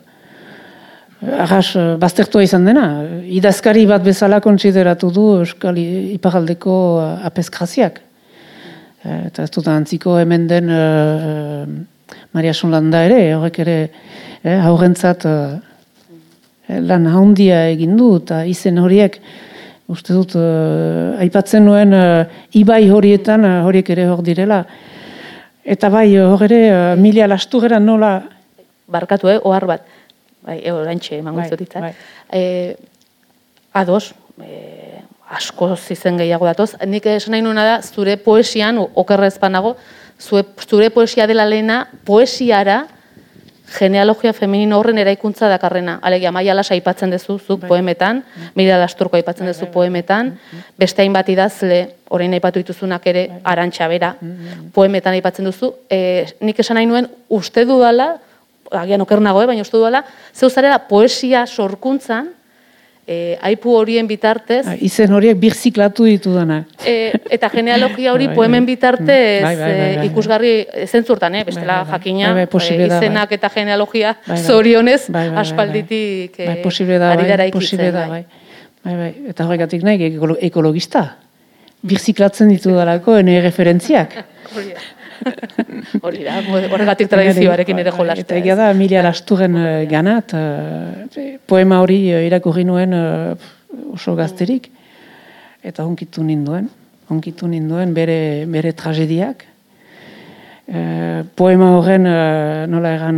[1.46, 2.86] arras, uh, baztertua izan dena.
[3.22, 8.02] Idazkari bat bezala kontsideratu du Euskal iparaldeko uh, apeskraziak.
[9.00, 11.64] Eh, eta ez dut antziko hemen den uh,
[12.36, 15.54] Maria Sonlanda ere, horrek ere eh, haurentzat uh,
[16.80, 19.18] lan handia egin du, eta izen horiek,
[19.90, 22.24] uste dut, eh, aipatzen nuen eh,
[22.60, 24.64] ibai horietan, eh, horiek ere hor direla.
[25.64, 28.22] Eta bai, hor ere, uh, milia lasturera nola...
[28.90, 29.82] barkatu, eh, ohar bat.
[30.42, 31.90] Bai, e, oraintxe emango Bai, bai.
[32.32, 32.76] Eh,
[33.76, 36.72] ados, eh, asko zizen gehiago datoz.
[36.86, 39.76] Nik esan nahi nuena da, zure poesian, o- okerrez banago,
[40.18, 42.86] zure, zure poesia dela lehena, poesiara
[43.70, 45.98] genealogia femenino horren eraikuntza dakarrena.
[46.02, 48.22] Alegia, maia lasa aipatzen duzu, zuk poemetan,
[48.58, 50.34] mira lasturko aipatzen duzu poemetan,
[50.78, 51.80] beste hainbat idazle,
[52.10, 54.14] orain aipatu dituzunak ere, arantxa bera,
[54.74, 55.72] poemetan aipatzen duzu.
[55.90, 58.16] E, nik esan nahi nuen, uste dudala,
[58.70, 60.04] agian oker nago, eh, baina uste dudala,
[60.34, 62.30] zeu zarela poesia sorkuntzan,
[63.10, 66.60] e, aipu horien bitartez, Ah, Izen horiek birziklatu ditu dana.
[66.86, 68.74] E, eta genealogia hori Bai, poemen bai.
[68.76, 70.06] bitartez Bai, bai, bai, bai, e, bai.
[70.12, 70.52] ikusgarri
[70.86, 71.44] zentzurtan, eh?
[71.48, 71.98] bestela Bai, bai, bai.
[71.98, 72.86] jakina, Bai, bai, bai.
[72.86, 74.44] izenak eta genealogia Bai, bai.
[74.44, 75.40] zorionez Bai, bai, bai, bai.
[75.42, 77.92] aspalditik eh, Bai, posible da, ari bai, dara ikitzen.
[77.92, 78.24] da, bai.
[78.84, 79.10] Bai, bai.
[79.28, 81.16] Eta horregatik nahi, ekolo- ekologista.
[81.82, 84.14] Birziklatzen ditu dalako, ene referentziak.
[86.04, 86.40] Hori da.
[86.40, 88.26] Horregatik tradizioarekin ere Bai, jolastea.
[88.26, 92.94] Eta egia da, Emilia Lasturen eh, ganat, eh, poema hori eh, irakurri nuen
[93.92, 94.70] oso gazterik,
[95.66, 96.68] eta honkitu ninduen,
[97.10, 99.46] honkitu ninduen bere, bere tragediak.
[101.34, 102.04] Poema horren,
[102.70, 103.16] nola egan,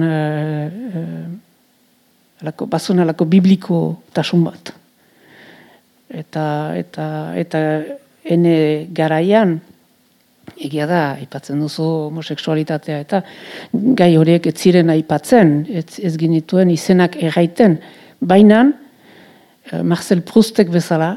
[2.40, 3.80] alako, bazuen alako bibliko
[4.16, 4.72] tasun bat.
[6.08, 6.44] Eta,
[6.80, 7.04] eta,
[7.36, 7.60] eta
[8.24, 8.54] ene
[8.96, 9.58] garaian,
[10.56, 13.22] egia da, aipatzen duzu homoseksualitatea eta
[13.72, 17.78] gai horiek ez ziren aipatzen, ez, ez ginituen izenak erraiten,
[18.20, 21.16] baina eh, Marcel Proustek bezala,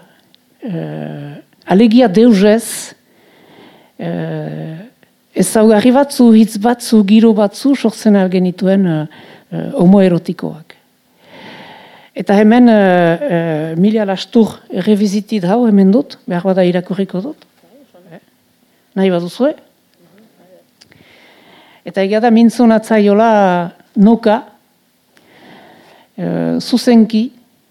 [0.63, 1.35] eh,
[1.65, 2.95] alegia deuzez,
[3.99, 4.85] eh,
[5.35, 9.03] ezaugarri batzu, hitz batzu, giro batzu, sortzen algenituen eh,
[9.75, 10.75] homoerotikoak.
[12.15, 12.75] Eta hemen, uh,
[13.27, 17.43] uh, Milia Lastur errevizitit hau hemen dut, behar bada irakurriko dut.
[18.95, 19.51] Nahi baduzue?
[21.85, 23.31] Eta egia da mintzonatzaiola
[24.01, 24.37] noka,
[26.15, 27.25] uh, zuzenki,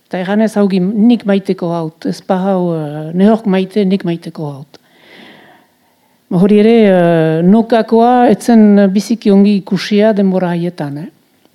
[0.07, 4.81] eta eganez haugi nik maiteko haut, ez pa hau uh, nehork maite, nik maiteko haut.
[6.35, 11.01] Hori ere, uh, nokakoa etzen biziki ongi ikusia denbora haietan.
[11.07, 11.09] Eh?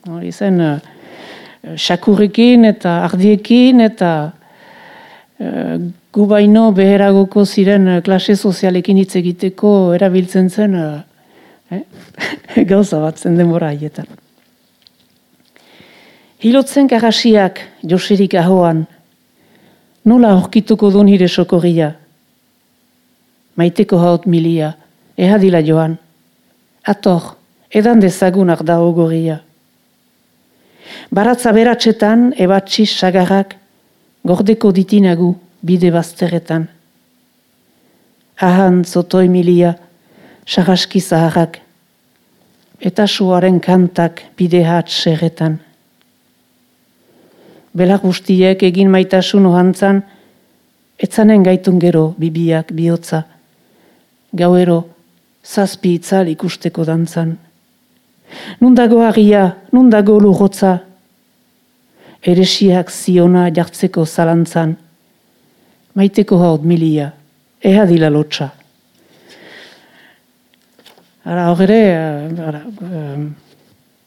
[0.10, 4.12] Hori zen, uh, sakurrekin eta ardiekin eta
[5.38, 5.78] uh,
[6.14, 11.02] gu baino beheragoko ziren uh, klase sozialekin hitz egiteko erabiltzen zen uh,
[11.72, 11.84] eh?
[12.72, 14.08] gauza bat zen denbora haietan.
[16.40, 18.86] Hilotzen karasiak Joserik ahoan,
[20.08, 21.92] nola horkituko du nire sokorria?
[23.60, 24.72] Maiteko haut milia,
[25.20, 25.98] ehadila joan.
[26.88, 27.36] Ator,
[27.76, 29.42] edan dezagun arda ogoria.
[31.12, 33.58] Baratza beratxetan, ebatxiz sagarrak,
[34.24, 35.34] gordeko ditinagu
[35.66, 36.68] bide bazteretan.
[38.42, 39.74] Ahan zotoi milia,
[40.48, 41.60] sagaski zaharrak,
[42.80, 45.60] eta suaren kantak bide hat serretan.
[47.76, 50.02] Belar guztiek egin maitasun ohantzan,
[50.98, 53.24] etzanen gaitun gero bibiak bihotza.
[54.36, 54.82] Gauero,
[55.46, 57.38] zazpi itzal ikusteko dantzan.
[58.62, 60.80] Nundago agia, nundago lurrotza,
[62.22, 64.76] eresiak ziona jartzeko zalantzan.
[66.00, 67.10] Maiteko haut milia,
[67.60, 68.46] ea dila lotxa.
[71.28, 71.80] Ara, hor ere,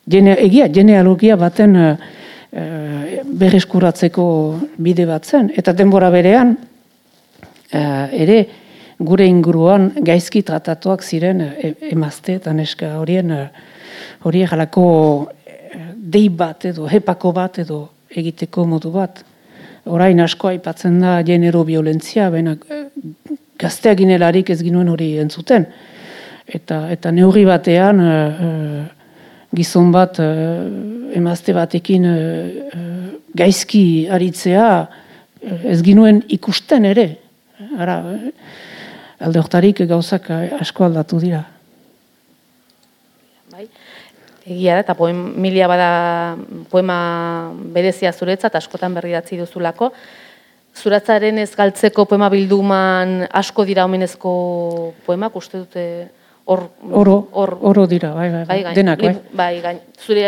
[0.08, 1.90] eh, egia, genealogia baten eh,
[2.52, 4.24] eh, berreskuratzeko
[4.78, 5.50] bide bat zen.
[5.56, 6.56] Eta denbora berean,
[7.72, 8.38] ere
[9.00, 11.40] gure inguruan gaizki tratatuak ziren
[11.88, 13.32] emazte eta neska horien
[14.28, 14.84] hori jalako
[15.96, 17.78] dei bat edo hepako bat edo
[18.12, 19.24] egiteko modu bat.
[19.84, 22.62] Orain asko aipatzen da genero violentzia, benak
[23.58, 25.66] gazteak inelarik ez ginuen hori entzuten.
[26.46, 28.02] Eta, eta neurri batean
[29.54, 32.06] gizon bat emazte batekin
[33.34, 34.68] gaizki aritzea
[35.42, 37.08] ez ginuen ikusten ere.
[37.78, 37.98] Ara,
[39.18, 41.42] alde hortarik gauzak asko aldatu dira.
[44.42, 44.54] Bai.
[44.56, 46.36] Egia da, eta poem, milia bada
[46.70, 49.92] poema berezia zuretzat, askotan berri datzi duzulako.
[50.74, 55.86] Zuratzaren ez galtzeko poema bilduman asko dira omenezko poemak, uste dute
[56.44, 59.12] Or, oro, or, oro dira, bai, bai, bai, bai denak, bai.
[59.30, 60.24] Bai, gain, zure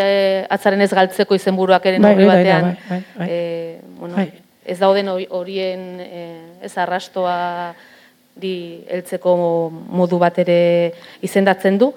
[0.46, 4.28] atzaren ez galtzeko izenburuak ere bai, bai, batean, bai, bai, bai, e, bueno, bai.
[4.62, 6.22] ez dauden horien e,
[6.62, 7.74] ez arrastoa
[8.38, 8.54] di
[8.86, 9.34] heltzeko
[9.72, 10.92] modu bat ere
[11.26, 11.90] izendatzen du.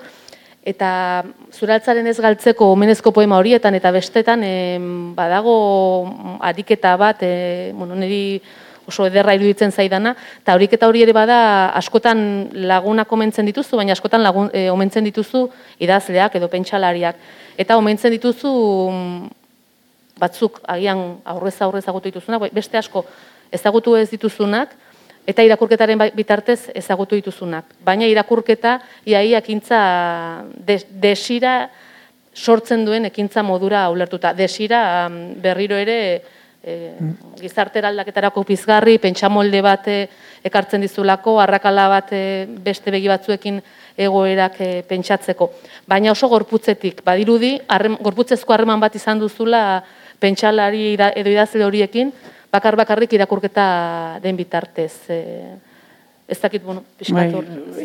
[0.67, 1.23] Eta
[1.56, 4.53] zuraltzaren ez galtzeko omenezko poema horietan eta bestetan e,
[5.15, 5.53] badago
[6.43, 8.41] ariketa bat, e, bueno, niri
[8.88, 11.39] oso ederra iruditzen zaidana, eta horik eta hori ere bada
[11.80, 12.19] askotan
[12.67, 15.45] lagunak omentzen dituzu, baina askotan lagun, e, omentzen dituzu
[15.84, 17.19] idazleak edo pentsalariak.
[17.60, 18.51] Eta omentzen dituzu
[18.91, 19.30] mm,
[20.19, 21.03] batzuk agian
[21.36, 23.06] aurrez aurrez ezagutu dituzunak, beste asko
[23.56, 24.75] ezagutu ez dituzunak,
[25.27, 27.75] eta irakurketaren bai, bitartez ezagutu dituzunak.
[27.83, 29.81] Baina irakurketa iai ekintza
[31.03, 31.59] desira
[32.37, 34.31] sortzen duen ekintza modura ulertuta.
[34.37, 35.09] Desira
[35.43, 35.97] berriro ere
[36.63, 36.93] e,
[37.41, 40.07] gizartera aldaketarako pizgarri, pentsamolde bat eh,
[40.47, 43.59] ekartzen dizulako, arrakala bat eh, beste begi batzuekin
[43.97, 45.49] egoerak pentsatzeko.
[45.89, 49.83] Baina oso gorputzetik, badirudi, arrem, gorputzezko harreman bat izan duzula
[50.21, 52.13] pentsalari edo idazle horiekin,
[52.51, 54.93] bakar bakarrik irakurketa den bitartez.
[55.10, 55.21] E,
[56.27, 56.83] ez dakit, bueno,
[57.15, 57.29] bai,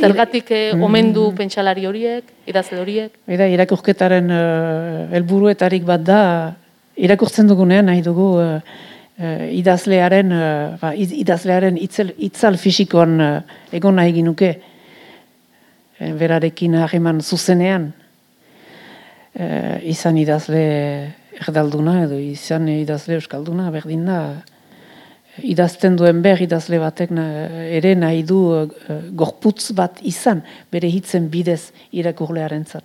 [0.00, 0.82] zergatik mm.
[0.82, 3.14] omendu pentsalari horiek, idazle horiek?
[3.30, 4.32] Ida, irakurketaren
[5.14, 6.22] helburuetarik bat da,
[6.96, 8.58] irakurtzen dugunean nahi dugu uh,
[9.52, 13.32] idazlearen, uh, idazlearen itzel, itzal fisikoan uh,
[13.72, 14.52] egon nahi ginuke
[16.18, 17.92] berarekin hageman zuzenean
[19.38, 20.64] uh, izan idazle
[21.42, 24.18] erdalduna edo izan idazle euskalduna berdin da
[25.40, 28.66] idazten duen ber idazle batek ere nahi du uh,
[29.16, 32.84] gorputz bat izan bere hitzen bidez irakurlearen zat.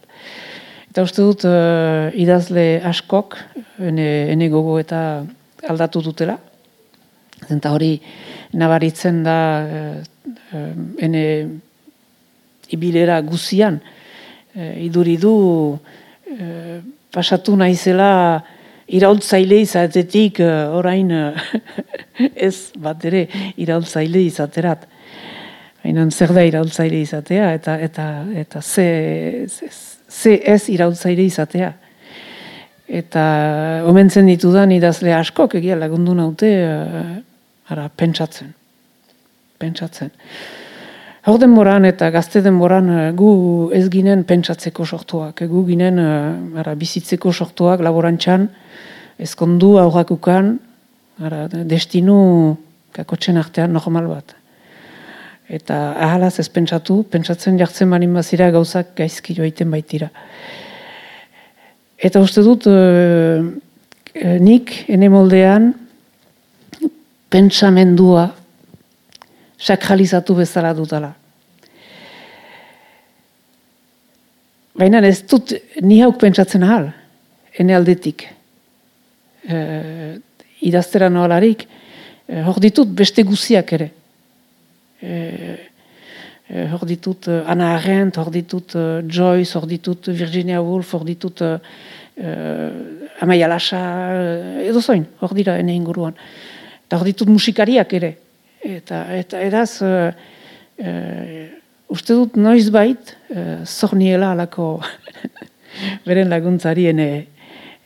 [0.87, 3.35] Eta uste dut uh, idazle askok,
[3.79, 5.25] ene, ene gogo eta
[5.67, 6.37] aldatu dutela.
[7.51, 7.97] Eta hori
[8.55, 10.63] nabaritzen da uh,
[10.97, 11.23] ene
[12.71, 13.79] ibilera guzian.
[14.57, 15.33] Iduri du
[15.75, 16.77] uh,
[17.13, 18.43] pasatu naizela
[18.87, 21.11] iraultzaile izatetik uh, orain
[22.47, 23.25] ez bat ere
[23.57, 24.87] iraultzaile izaterat.
[25.83, 28.87] Baina zer da iraultzaile izatea eta eta eta ze,
[29.47, 29.69] ze,
[30.09, 31.73] ze ez irautzaire izatea.
[32.87, 33.23] Eta
[33.87, 37.17] omentzen ditudan idazle askok egia lagundu naute uh,
[37.67, 38.53] ara, pentsatzen.
[39.59, 40.11] Pentsatzen.
[41.27, 43.29] Hor denboran eta gazte denboran uh, gu
[43.75, 45.41] ez ginen pentsatzeko sortuak.
[45.43, 48.45] Gu ginen uh, ara, bizitzeko sortuak laborantxan,
[49.19, 50.53] ezkondu aurrakukan,
[51.19, 52.15] ara, destinu
[52.95, 54.37] kakotxen artean normal bat.
[55.51, 55.75] Eta
[56.07, 60.07] ahalaz ez pentsatu, pentsatzen jartzen manin bazira gauzak gaizki joaiten baitira.
[61.97, 65.71] Eta uste dut, e, nik ene moldean
[67.31, 68.27] pentsamendua
[69.57, 71.13] sakralizatu bezala dutala.
[74.77, 76.91] Baina ez dut ni hauk pentsatzen ahal,
[77.57, 78.27] ene aldetik.
[79.47, 79.57] E,
[80.69, 81.65] idaztera noalarik,
[82.27, 83.91] e, hor ditut beste guziak ere
[85.01, 85.57] eh,
[86.47, 88.75] eh, hor ditut Anna Arendt, hor ditut
[89.07, 91.57] Joyce, hor ditut Virginia Woolf, hor ditut uh,
[93.21, 93.81] Amaia Lasa,
[94.65, 96.15] edo zoin, hor dira ene inguruan.
[96.87, 98.15] Eta hor ditut musikariak ere.
[98.63, 100.09] Eta, eta eraz, uh,
[100.81, 101.45] uh,
[101.93, 104.79] uste dut noiz bait, uh, zorniela alako
[106.07, 107.09] beren laguntzari ene,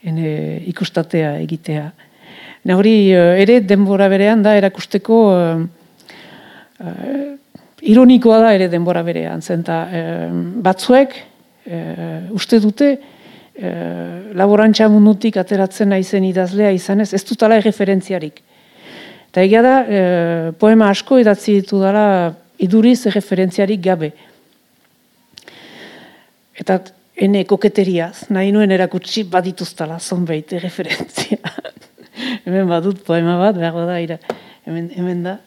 [0.02, 0.32] ene
[0.72, 1.84] ikustatea egitea.
[2.64, 5.62] Ne hori ere denbora berean da erakusteko uh,
[7.82, 10.30] ironikoa da ere denbora berean, zenta uh,
[10.62, 18.40] batzuek uh, uste dute uh, laborantza mundutik ateratzen naizen idazlea izanez, ez dutala erreferentziarik.
[19.32, 19.76] Eta egia da,
[20.60, 24.10] poema asko idatzi ditu dara iduriz erreferentziarik gabe.
[26.60, 26.76] Eta
[27.16, 31.40] ene koketeriaz, nahi nuen erakutsi badituztala zonbeit erreferentzia.
[32.44, 34.20] hemen badut poema bat, behar da, ira.
[34.66, 35.38] Hemen, hemen da,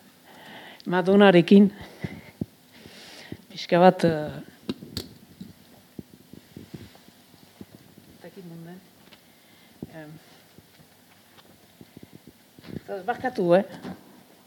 [0.89, 1.69] Madonarekin.
[3.53, 4.09] Pixka bat...
[4.09, 4.54] Uh,
[13.03, 13.63] Barkatu, eh?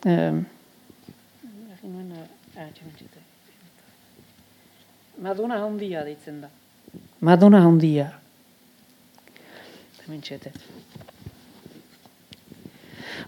[0.06, 0.46] Um,
[5.18, 6.48] Madonna handia ditzen da.
[7.20, 8.12] Madonna handia.
[10.04, 10.52] Hementxete.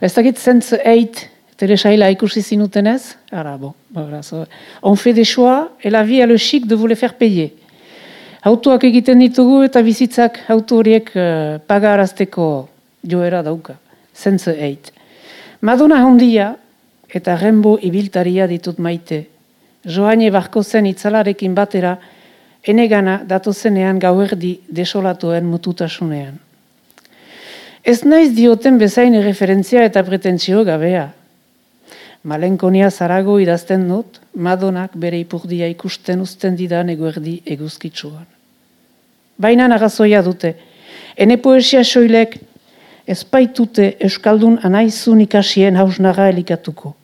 [0.00, 1.26] Ez dakit zentz eit,
[1.60, 4.46] Teresaila ikusi zinutenez, ara, bo, voilà, so.
[4.82, 7.52] on fait des choix, et la vie a le chic de vous les faire payer.
[8.42, 12.68] Autoak egiten ditugu eta bizitzak auto horiek uh, pagarazteko
[13.04, 13.74] joera dauka.
[14.14, 14.92] Zentz eit.
[15.60, 16.54] Madonna handia
[17.12, 19.26] eta rembo ibiltaria ditut maite.
[19.84, 21.98] Joane barko zen itzalarekin batera,
[22.64, 26.38] enegana datozenean gauerdi desolatuen mututasunean.
[27.84, 31.06] Ez naiz dioten bezain referentzia eta pretentzio gabea.
[32.22, 38.26] Malenkonia zarago idazten dut, Madonak bere ipurdia ikusten uzten didan eguerdi eguzkitsuan.
[39.40, 40.54] Baina nagazoia dute,
[41.16, 42.36] ene poesia soilek
[43.10, 46.94] ezpaitute Euskaldun anaizun ikasien hausnaga elikatuko.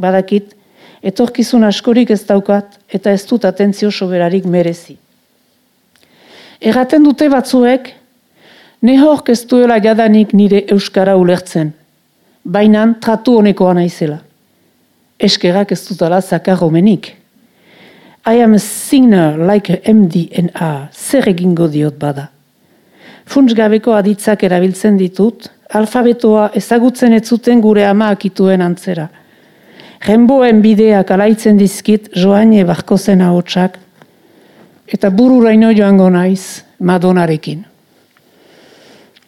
[0.00, 0.56] Badakit,
[1.02, 4.98] etorkizun askorik ez daukat eta ez dut atentzio soberarik merezi.
[6.60, 7.92] Erraten dute batzuek,
[8.82, 11.72] nehork ez duela jadanik nire Euskara ulertzen,
[12.42, 14.18] baina tratu honekoa naizela.
[15.16, 17.14] Eskerak ez dutala zakar omenik.
[18.26, 22.32] I am a singer like a MDNA, zer egingo diot bada.
[23.26, 29.08] Funtsgabeko aditzak erabiltzen ditut, alfabetoa ezagutzen ez zuten gure ama akituen antzera.
[30.06, 33.78] Renboen bideak alaitzen dizkit joaine barko zen ahotsak,
[34.86, 37.64] eta bururaino joango naiz Madonarekin.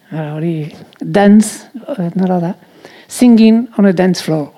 [0.09, 2.53] hori, dance, eh, nola da,
[3.07, 4.49] singing on a dance floor.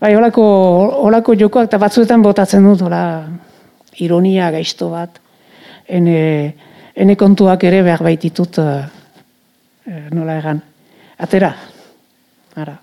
[0.00, 0.42] Bai, olako,
[1.06, 3.28] olako jokoak eta batzuetan botatzen dut, ola,
[4.00, 5.20] ironia gaizto bat,
[5.86, 6.54] ene,
[6.96, 8.82] ene kontuak ere behar baititut, uh,
[10.12, 10.62] nola egan,
[11.18, 11.54] atera,
[12.56, 12.76] ara.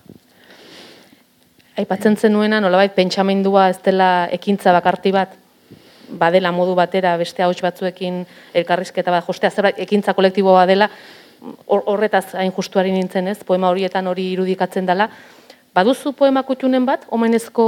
[1.80, 5.38] Aipatzen zenuena nolabait pentsamendua ez dela ekintza bakarti bat?
[6.20, 8.24] Badela modu batera beste hauts batzuekin
[8.58, 10.90] elkarrizketa bat jostea zerbait ekintza kolektiboa dela
[11.70, 13.38] horretaz hain justuari nintzen ez?
[13.48, 15.08] Poema horietan hori irudikatzen dela.
[15.76, 17.66] Baduzu poema kutxunen bat omenezko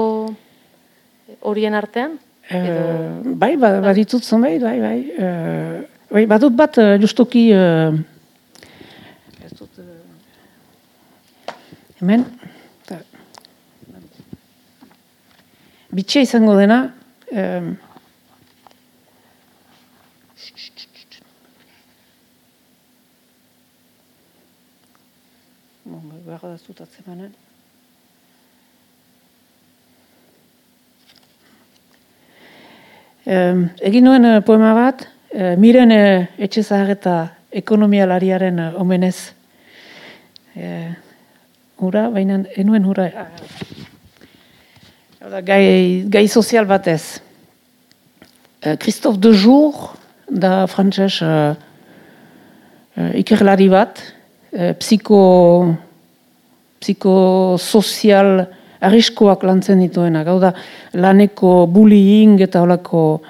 [1.47, 2.17] horien artean?
[2.51, 3.35] Edo...
[3.39, 4.97] bai, ba, baditut bai, bai, bai.
[5.15, 7.47] Uh, bai, badut bat, justuki...
[7.55, 7.95] Uh,
[9.45, 9.79] ez dut...
[9.79, 11.55] Uh,
[12.01, 12.25] hemen,
[15.91, 16.81] bitxia izango dena,
[17.31, 17.71] um,
[26.25, 27.31] behar da zutatzen banen.
[33.87, 37.15] egin nuen uh, poema bat, uh, miren uh, etxe eta
[37.51, 39.33] ekonomialariaren uh, omenez.
[40.55, 40.91] Uh,
[41.81, 43.09] hura, baina enuen hura.
[45.45, 47.21] Gai, gai sozial batez.
[48.65, 49.97] Uh, Christophe de Jour,
[50.29, 51.55] da frantses uh,
[52.97, 53.99] uh, ikerlari bat,
[54.53, 55.21] uh, psiko,
[56.81, 58.45] psikosozial
[58.81, 60.23] arriskoak lantzen dituena.
[60.25, 60.53] Gau da,
[60.93, 63.21] laneko bullying eta olako,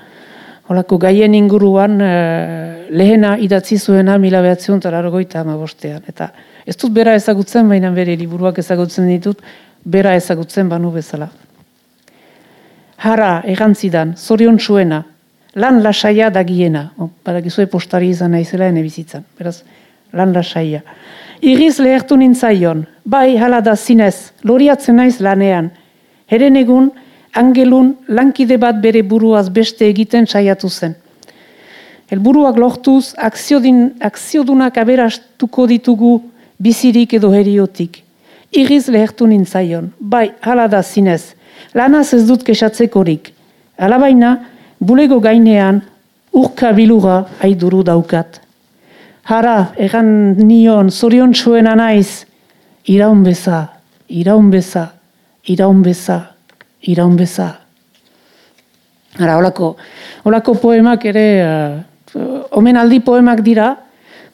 [0.72, 6.04] olako gaien inguruan uh, lehena idatzi zuena mila behatzion tarargoita ama bostean.
[6.08, 6.32] Eta
[6.66, 9.42] ez dut bera ezagutzen, baina bere liburuak ezagutzen ditut,
[9.84, 11.30] bera ezagutzen banu bezala.
[13.02, 15.02] Hara, egantzidan, zorion txuena,
[15.56, 16.92] lan lasaia dagiena.
[17.02, 19.26] Oh, Badakizue postari izan naizela ene bizitzan.
[19.40, 19.62] Beraz,
[20.14, 20.84] lan lasaia.
[21.42, 25.72] Iriz lehertu nintzaion, bai hala da zinez, loriatzen naiz lanean.
[26.30, 26.92] Heren egun,
[27.34, 30.96] angelun lankide bat bere buruaz beste egiten saiatu zen.
[32.12, 36.18] Elburuak lohtuz, akziodin, akziodunak aberastuko ditugu
[36.60, 38.01] bizirik edo heriotik.
[38.51, 41.34] Iriz lehertu nintzaion, bai hala da zinez,
[41.74, 43.32] lanaz ez dut kesatzekorik.
[43.80, 44.34] Alabaina,
[44.80, 45.80] bulego gainean,
[46.34, 48.41] urka bilura haiduru daukat.
[49.24, 52.26] Hara, egan nion, zorion txuen anaiz,
[52.91, 53.62] iraun beza,
[54.10, 54.89] iraun beza,
[55.47, 56.20] iraun beza,
[56.82, 57.50] iraun beza.
[59.20, 59.76] Hara, holako,
[60.24, 63.76] holako poemak ere, uh, omen poemak dira,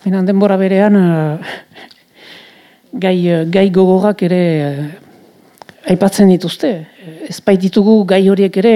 [0.06, 1.38] menan denbora berean, uh,
[2.94, 4.88] gai, uh, gai gogorak ere uh,
[5.88, 6.88] aipatzen dituzte
[7.28, 8.74] ez ditugu gai horiek ere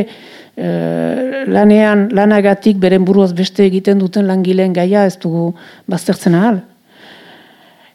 [0.55, 0.67] e,
[1.47, 5.53] lanean lanagatik beren buruaz beste egiten duten langileen gaia ez dugu
[5.87, 6.61] baztertzen ahal.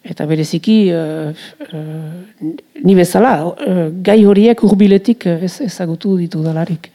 [0.06, 1.32] Eta bereziki, uh,
[1.74, 2.50] uh,
[2.84, 6.92] ni bezala, uh, gai horiek urbiletik ez, ezagutu ditu dalarik.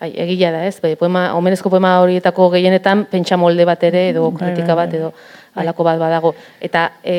[0.00, 0.80] Bai, egila da, ez?
[0.82, 4.90] Bai, poema, omenezko poema horietako gehienetan pentsa molde bat ere edo Bai, kritika bai, bat
[4.90, 5.00] bai.
[5.00, 5.12] edo
[5.54, 6.34] halako bat badago.
[6.60, 7.16] Eta e,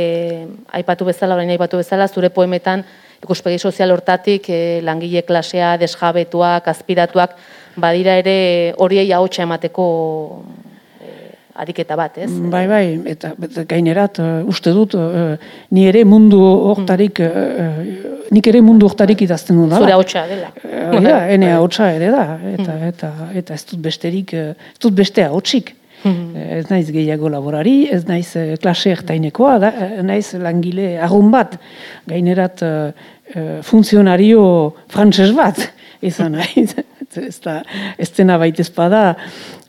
[0.77, 2.83] aipatu bezala, orain aipatu bezala, zure poemetan
[3.23, 7.37] ikuspegi sozial hortatik e, langile klasea, desjabetuak, azpiratuak,
[7.79, 8.37] badira ere
[8.77, 9.87] horiei ahotsa emateko
[11.55, 12.29] ariketa bat, ez?
[12.51, 15.37] Bai, bai, eta, eta gainerat, uh, uste dut, uh,
[15.71, 16.41] ni ere mundu
[16.71, 20.51] hortarik, uh, nik ere mundu hortarik idazten dut Zure ahotsa dela.
[20.63, 22.27] Uh, ja, ene ahotsa ere da,
[22.57, 25.75] eta, eta, eta ez dut besterik, ez dut beste ahotsik.
[26.05, 31.31] Eh, Ez naiz gehiago laborari, ez naiz eh, klase ertainekoa, da, eh, naiz langile argun
[31.33, 31.57] bat,
[32.09, 34.43] gainerat eh, eh, funtzionario
[34.93, 35.61] frantses bat,
[36.09, 36.75] izan naiz.
[37.17, 37.59] Ez da,
[37.97, 39.15] ez dena baitez bada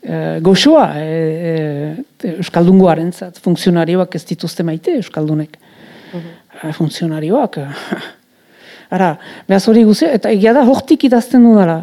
[0.01, 5.57] eh, goxoa eh, eh, Euskaldungoaren zat, funtzionarioak ez dituzte maite Euskaldunek.
[6.13, 7.73] Eh, funtzionarioak, eh,
[8.89, 9.17] Ara,
[9.47, 11.81] behaz hori guzia, eta egia da hortik idazten dudala.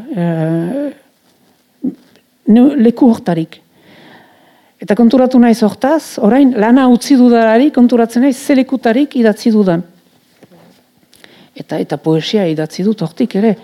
[2.49, 3.59] Ne- leku hortarik.
[4.81, 9.85] Eta konturatu naiz hortaz, orain lana utzi dudalari konturatzen naiz zelekutarik idatzi dudan.
[11.55, 13.55] Eta eta poesia idatzi dut hortik ere.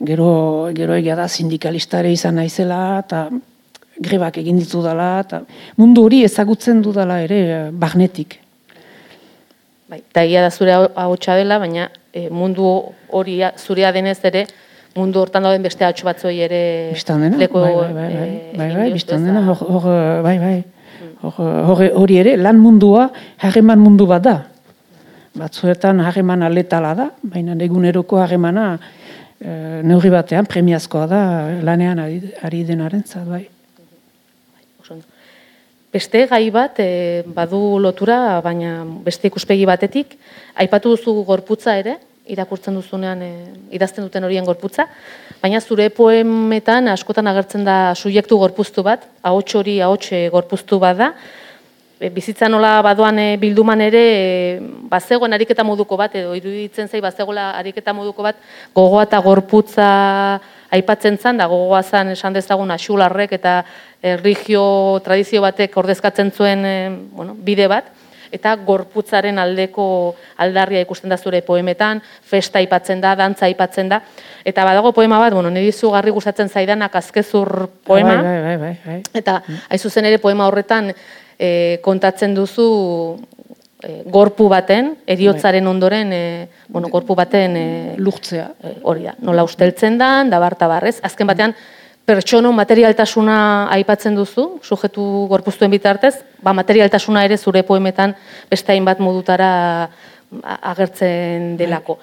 [0.00, 3.26] Gero, gero egia da sindikalista ere izan naizela, eta
[4.00, 5.42] grebak egin ditu dela, eta
[5.76, 8.38] mundu hori ezagutzen dudala ere barnetik.
[9.90, 12.70] Bai, eta egia da zure ahotsa dela, baina e, mundu
[13.12, 14.46] hori zurea denez ere,
[14.96, 16.62] mundu hortan dauden beste ahotsu batzoi ere
[16.94, 19.90] Bistan dena, leku, bai, bai, bai, bai, eh, bai, bai, bistan dena, hor, hor,
[20.24, 20.54] bai, bai,
[21.20, 23.10] hor, hor, hori ere, lan mundua,
[23.44, 24.38] harreman mundu bat da.
[25.36, 28.70] Batzuetan harreman aletala da, baina eguneroko harremana
[29.40, 31.22] e, neurri batean premiazkoa da
[31.64, 33.46] lanean ari, ari denaren zat, bai.
[35.90, 40.14] Beste gai bat eh, badu lotura, baina beste ikuspegi batetik,
[40.54, 41.96] aipatu duzu gorputza ere,
[42.30, 44.86] irakurtzen duzunean eh, idazten duten horien gorputza,
[45.42, 51.00] baina zure poemetan askotan agertzen da subjektu gorpuztu bat, ahots hori ahots eh, gorpuztu bat
[51.02, 51.49] da, E,
[52.08, 57.50] bizitza nola badoan e, bilduman ere e, bazegoen ariketa moduko bat edo iruditzen zai bazegoela
[57.58, 58.40] ariketa moduko bat
[58.74, 59.88] gogoa eta gorputza
[60.72, 63.60] aipatzen zan da gogoa zan esan dezagun axularrek eta
[64.00, 66.76] erligio tradizio batek ordezkatzen zuen e,
[67.12, 67.92] bueno, bide bat
[68.32, 69.84] eta gorputzaren aldeko
[70.40, 74.00] aldarria ikusten da zure poemetan, festa aipatzen da, dantza aipatzen da,
[74.46, 79.00] eta badago poema bat, bueno, niri zugarri gustatzen zaidanak azkezur poema, Bai, bai, bai, bai.
[79.18, 80.92] Eta hain zuzen ere poema horretan
[81.40, 82.68] e, kontatzen duzu
[83.80, 86.22] e, gorpu baten, eriotzaren ondoren, e,
[86.68, 87.66] bueno, gorpu baten e,
[87.96, 88.50] Lurtzea.
[88.60, 90.98] e, hori da, nola usteltzen da, dabar tabar, ez?
[91.02, 91.56] Azken batean,
[92.04, 93.40] pertsono materialtasuna
[93.76, 98.16] aipatzen duzu, sujetu gorpuztuen bitartez, ba materialtasuna ere zure poemetan
[98.50, 99.50] beste hainbat modutara
[100.72, 101.98] agertzen delako.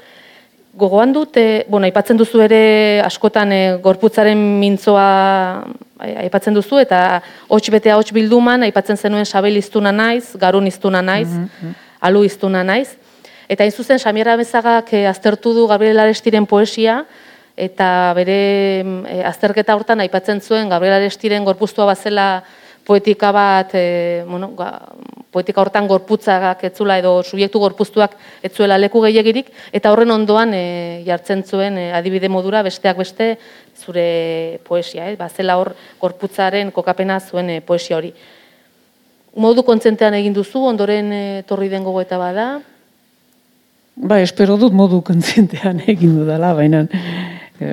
[0.77, 5.07] Gogoan dut, e, bueno, aipatzen duzu ere askotan e, gorputzaren mintzoa
[5.99, 11.29] aipatzen duzu, eta hots betea hots bilduman, aipatzen zenuen sabel iztuna naiz, garun iztuna naiz,
[11.99, 12.95] alu iztuna naiz.
[13.47, 17.05] Eta hain zuzen, Xamiera Bezagak e, aztertu du Gabriel Arestiren poesia,
[17.55, 18.39] eta bere
[18.83, 22.43] mm, e, azterketa hortan aipatzen zuen Gabriel Arestiren gorpuztua bazela
[22.87, 24.51] poetika bat, e, bueno,
[25.31, 28.13] poetika hortan gorputzak etzula edo subjektu gorpuztuak
[28.47, 30.63] etzuela leku gehiagirik, eta horren ondoan e,
[31.07, 33.33] jartzen zuen e, adibide modura besteak beste
[33.87, 35.15] zure poesia, eh?
[35.15, 35.71] bazela hor
[36.01, 38.11] gorputzaren kokapena zuen e, poesia hori.
[39.37, 42.49] Modu kontzentean egin duzu, ondoren e, torri den gogoeta bada,
[43.97, 46.83] Ba, espero dut modu kontzientean egin dudala, baina
[47.57, 47.69] e,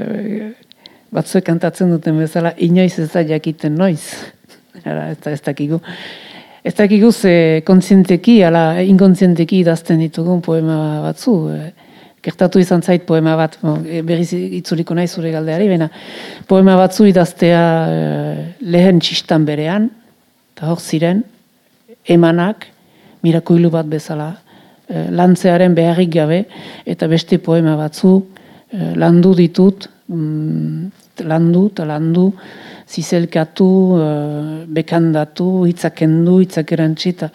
[1.13, 4.15] batzuek kantatzen duten bezala, inoiz ez da jakiten noiz.
[4.85, 5.81] Ara, ez, da- ez dakigu.
[6.65, 11.35] Ez dakigu ze kontzienteki, ala inkontzienteki idazten ditugun poema batzu.
[11.53, 11.84] E,
[12.25, 15.91] gertatu izan zait poema bat, e, berriz itzuliko nahi zure galdeari, baina
[16.49, 18.01] poema batzu idaztea e,
[18.65, 19.91] lehen txistan berean,
[20.55, 21.23] eta hor ziren,
[22.09, 22.69] emanak,
[23.25, 24.35] mirakoilu bat bezala,
[24.89, 26.45] eh, lantzearen beharrik gabe,
[26.87, 28.19] eta beste poema batzu
[29.01, 32.25] landu ditut, mm, landu eta landu,
[32.89, 33.69] zizelkatu,
[34.69, 37.31] bekandatu, hitzakendu, hitzak erantzi, eta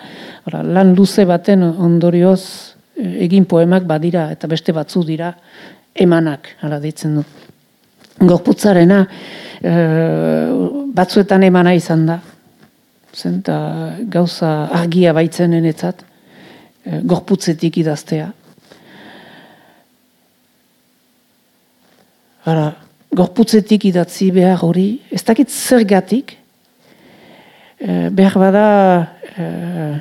[0.76, 5.34] lan luze baten ondorioz egin poemak badira, eta beste batzu dira
[5.96, 7.24] emanak, hala ditzen du.
[8.20, 9.00] Gorputzarena
[9.64, 10.50] eh,
[10.96, 12.20] batzuetan emana izan da,
[13.16, 13.60] zen, eta
[14.12, 16.04] gauza argia baitzen enetzat,
[16.86, 18.28] eh, gorputzetik idaztea.
[22.50, 22.70] Ara,
[23.16, 26.36] gorputzetik idatzi behar hori, ez dakit zergatik,
[27.80, 28.68] eh, behar bada
[29.36, 30.00] eh,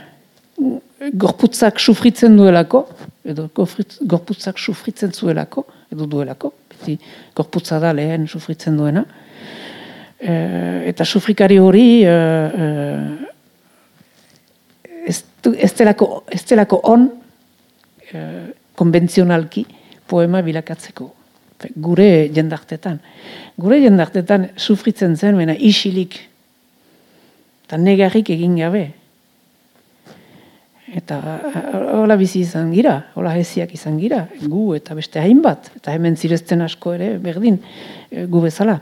[1.14, 2.84] gorputzak sufritzen duelako,
[3.24, 6.98] edo gorputzak sufritzen zuelako, edo duelako, beti
[7.36, 9.04] gorputza da lehen sufritzen duena.
[10.18, 13.28] Eh, eta sufrikari hori eh, eh,
[15.06, 17.06] ez, delako, ez delako on
[18.12, 19.64] eh, konbentzionalki
[20.08, 21.12] poema bilakatzeko.
[21.58, 22.98] Fe, Gure jendartetan.
[23.58, 26.18] Gure jendartetan sufritzen zen, baina isilik.
[27.66, 28.88] Eta negarrik egin gabe.
[30.96, 31.18] Eta
[31.98, 36.64] hola bizi izan gira, hola heziak izan gira, gu eta beste hainbat, eta hemen zirezten
[36.64, 38.78] asko ere berdin eh, gu bezala.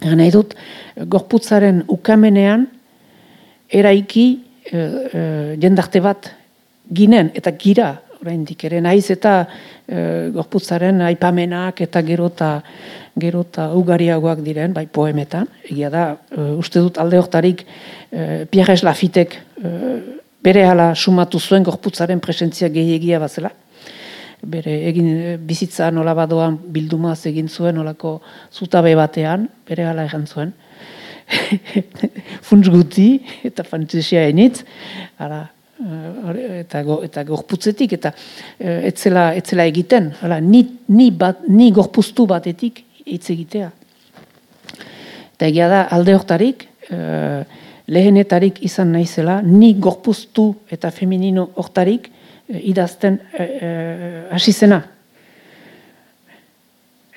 [0.00, 0.54] Egan nahi dut,
[0.96, 2.64] gorputzaren ukamenean
[3.70, 4.26] eraiki
[4.64, 5.24] e, e,
[5.60, 6.30] jendarte bat
[6.90, 7.90] ginen eta gira
[8.20, 9.34] oraindik ere naiz eta
[9.86, 12.50] e, gorputzaren aipamenak eta gerota
[13.20, 19.36] gerota ugariagoak diren bai poemetan egia da e, uste dut alde hortarik e, Pierre Lafitek
[19.36, 19.70] e,
[20.42, 23.50] bere hala sumatu zuen gorputzaren presentzia gehiegia bazela
[24.42, 28.20] bere egin e, bizitza nola badoan bildumaz egin zuen olako
[28.52, 30.52] zutabe batean, bere hala egin zuen.
[32.46, 33.08] Funts guti
[33.46, 34.64] eta fantzesia enitz,
[35.20, 35.42] ara,
[35.78, 38.14] eh, eta, go, eta gorputzetik, eta
[38.58, 43.70] eh, etzela, etzela egiten, hala, ni, ni, bat, ni gorpuztu batetik hitz egitea.
[45.36, 47.44] Eta egia da, alde hortarik, eh,
[47.90, 54.80] lehenetarik izan naizela, ni gorpuztu eta feminino hortarik eh, idazten eh, eh, hasi zena.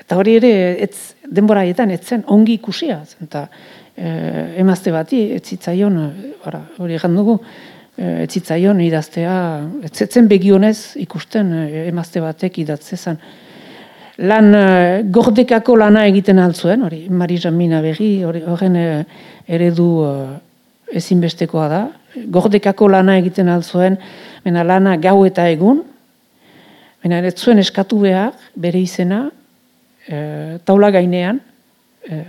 [0.03, 0.53] Eta hori ere,
[0.83, 3.03] etz, denbora haietan, etzen ongi ikusia.
[3.05, 3.45] zen, Eta
[3.95, 6.01] eh, emazte bati, ez zitzaion,
[6.79, 7.37] hori egan dugu,
[7.95, 9.33] ez zitzaion idaztea,
[9.85, 11.51] ez zetzen begionez ikusten
[11.85, 13.19] emazte batek idatzezan.
[14.25, 14.49] Lan
[15.13, 18.75] gordekako lana egiten altzuen, hori Marisa Mina berri, horren
[19.47, 20.39] eredu eh,
[20.91, 21.81] ezinbestekoa da.
[22.33, 23.97] Gordekako lana egiten altzuen,
[24.45, 25.83] mena lana gau eta egun,
[27.03, 29.25] Baina ez zuen eskatu behar, bere izena,
[30.07, 30.19] e,
[30.63, 31.41] taula gainean,
[32.07, 32.19] e,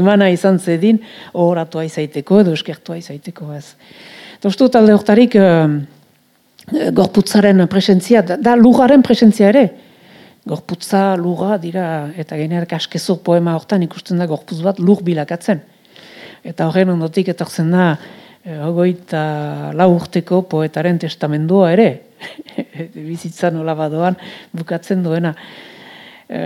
[0.00, 0.98] emana izan zedin,
[1.32, 3.70] ohoratua izaiteko edo eskertua izaiteko ez.
[4.36, 9.64] Eta uste dut alde hortarik, e, gorputzaren presentzia, da, da lugaren presentzia ere.
[10.48, 11.86] Gorputza, luga, dira,
[12.20, 15.64] eta gainerak askezo poema hortan ikusten da gorputz bat lur bilakatzen.
[16.48, 17.90] Eta horren ondotik etortzen da,
[18.64, 21.88] hogeita lau urteko poetaren testamendua ere,
[23.10, 24.16] bizitza nola badoan
[24.56, 25.34] bukatzen duena.
[26.28, 26.40] E,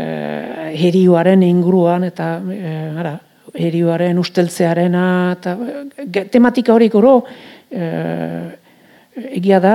[0.78, 2.72] herioaren inguruan eta e,
[3.02, 3.16] ara,
[3.52, 5.56] herioaren usteltzearena eta
[6.30, 7.16] tematika hori goro
[7.70, 7.88] e,
[9.38, 9.74] egia da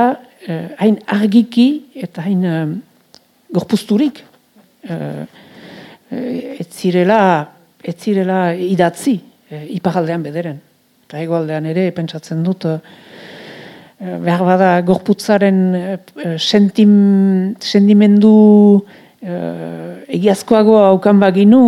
[0.79, 1.67] hain argiki
[2.07, 2.55] eta hain e,
[3.51, 4.23] gorpuzturik
[4.87, 4.95] e,
[6.07, 7.19] ez zirela
[7.83, 9.17] ez zirela idatzi
[9.49, 10.61] e, iparaldean bederen.
[11.07, 12.79] Eta hegoaldean ere pentsatzen dut e,
[13.97, 15.95] Eh, behar bada gorputzaren eh,
[16.37, 16.91] sentim,
[17.57, 18.33] sentimendu
[19.25, 21.61] eh, egiazkoago haukan baginu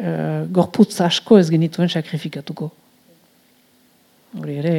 [0.00, 2.70] eh, gorputz asko ez genituen sakrifikatuko.
[4.40, 4.74] Hori ere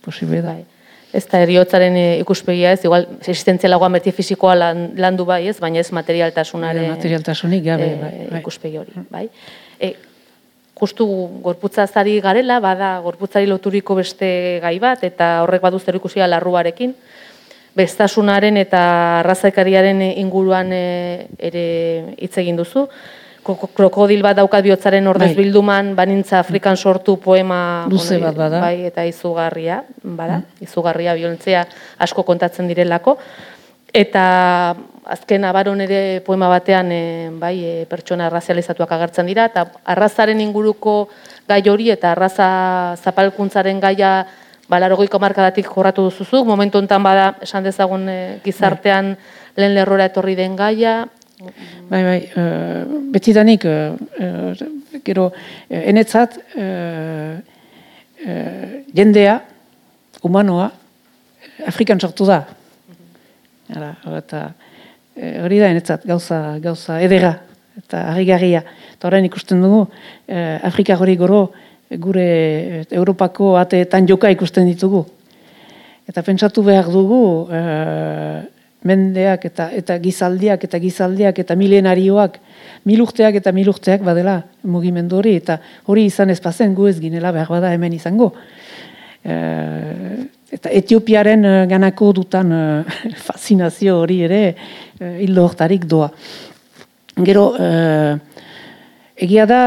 [0.00, 0.56] posible da.
[0.56, 0.64] Bai.
[1.12, 5.80] Ez da eriotzaren e, ikuspegia ez, igual existentzialagoa beti fisikoa lan, landu bai ez, baina
[5.80, 7.92] ez materialtasunaren Materialtasunik gabe.
[7.92, 8.40] eh, bai, bai.
[8.40, 9.26] ikuspegi hori, bai.
[9.80, 9.94] E,
[10.80, 11.06] justu
[11.42, 16.94] gorputzazari garela, bada gorputzari loturiko beste gai bat, eta horrek badu zer ikusia larruarekin,
[17.78, 18.80] bestasunaren eta
[19.20, 21.64] arrazaikariaren inguruan e, ere
[22.18, 22.86] hitz egin duzu.
[23.48, 25.36] Ko- Krokodil bat daukat bihotzaren ordez Bai.
[25.38, 28.60] bilduman, banintza Afrikan sortu poema Luze bat bada.
[28.60, 31.62] Bai, eta izugarria, bada, izugarria violentzia
[31.98, 33.16] asko kontatzen direlako.
[33.92, 34.76] Eta
[35.08, 41.08] azken abaron ere poema batean e, bai, e, pertsona arrazializatuak agertzen dira, eta arrazaren inguruko
[41.48, 44.26] gai hori eta arraza zapalkuntzaren gaia
[44.68, 49.14] balarogoiko markadatik jorratu duzuzuk, momentu honetan bada esan dezagun e, gizartean
[49.56, 51.06] lehen lerrora etorri den gaia,
[51.88, 52.82] Bai, bai, uh,
[53.14, 55.28] betidanik, uh, uh, gero,
[55.70, 56.34] enetzat,
[58.98, 59.36] jendea,
[60.26, 60.66] humanoa,
[61.70, 62.40] Afrikan sortu da.
[63.74, 64.42] Hala, eta
[65.16, 67.34] eh, hori da enetzat, gauza, gauza edera,
[67.78, 68.62] eta harrigarria.
[68.94, 69.86] Eta orain ikusten dugu,
[70.26, 71.50] eh, Afrika hori goro,
[71.96, 75.04] gure eh, Europako ateetan joka ikusten ditugu.
[76.08, 78.46] Eta pentsatu behar dugu, eh,
[78.86, 82.38] mendeak eta eta gizaldiak eta gizaldiak eta milenarioak
[82.86, 85.58] milurteak eta milurteak badela mugimendu hori eta
[85.90, 88.32] hori izan ez bazen gu ez ginela behar bada hemen izango.
[89.24, 92.98] Eh, eta Etiopiaren eh, ganako dutan eh,
[93.28, 94.42] fascinazio hori ere
[95.00, 96.10] hildo hortarik doa.
[97.18, 97.48] Gero,
[99.18, 99.60] egia da,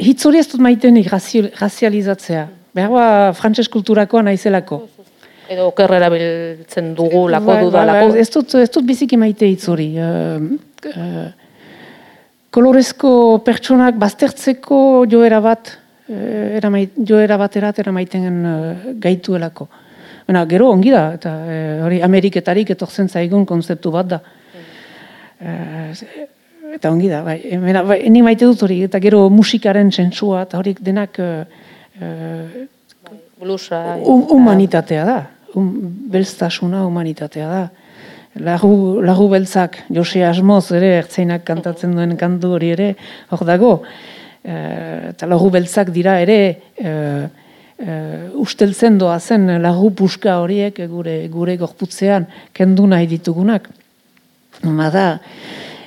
[0.00, 2.46] hitz hori ez dut maitenik razializatzea.
[2.74, 3.06] Behar ba,
[3.38, 4.80] frantses kulturakoa naizelako.
[5.52, 8.10] Edo okerra erabiltzen dugu, lako bai, dudalako.
[8.14, 9.90] bai, ez dut, ez dut biziki maite hitz hori.
[10.00, 11.26] Eh, eh,
[12.54, 13.10] kolorezko
[13.44, 14.78] pertsonak baztertzeko
[15.10, 15.74] joera bat,
[16.08, 19.68] eramait, joera baterat eramaiten eh, gaituelako.
[20.26, 24.20] Baina, gero ongi da, eta eh, hori Ameriketarik etortzen zaigun konzeptu bat da.
[25.40, 26.26] Eh,
[26.74, 30.58] eta ongi da, bai, Mena, bai, ni maite dut hori, eta gero musikaren sentsua, eta
[30.60, 31.44] horik denak eh,
[32.00, 32.64] eh,
[33.44, 33.98] Blusa.
[34.00, 35.18] Um, humanitatea da.
[35.54, 35.70] Um,
[36.10, 37.64] belztasuna humanitatea da.
[38.44, 42.88] Lagu, lagu beltzak, Jose Asmoz ere, ertzainak kantatzen duen kantu hori ere,
[43.30, 43.74] hor dago.
[44.44, 46.38] Eh, eta lagu beltzak dira ere,
[46.76, 47.24] eh,
[47.78, 53.70] eh, usteltzen doa zen lagu puska horiek gure, gure gorputzean kendu nahi ditugunak.
[54.62, 55.06] Hona da,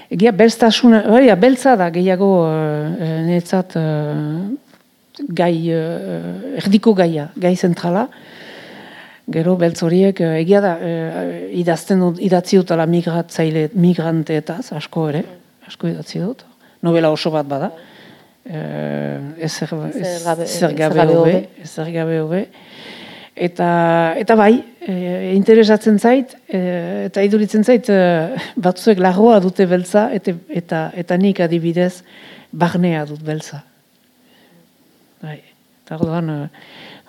[0.09, 3.75] egia belztasuna, hori, beltza da gehiago uh, netzat
[5.29, 8.07] gai, uh, erdiko gaia, gai zentrala.
[9.27, 15.23] Gero beltz horiek, egia da, eh, idazten dut, idatzi dutela migratzaile, migranteetaz, asko ere,
[15.67, 16.45] asko idatzi dut.
[16.87, 17.73] Novela oso bat bada.
[18.49, 22.47] Eh, ezer, Ezer gabe- hobe, ezer gabe hobe.
[23.35, 26.59] Eta, eta bai, e, interesatzen zait, e,
[27.05, 32.01] eta iduritzen zait, e, batzuek lagoa dute beltza, eta, eta, eta nik adibidez,
[32.49, 33.59] barnea dut beltza.
[35.21, 35.37] Bai,
[35.83, 36.31] eta orduan,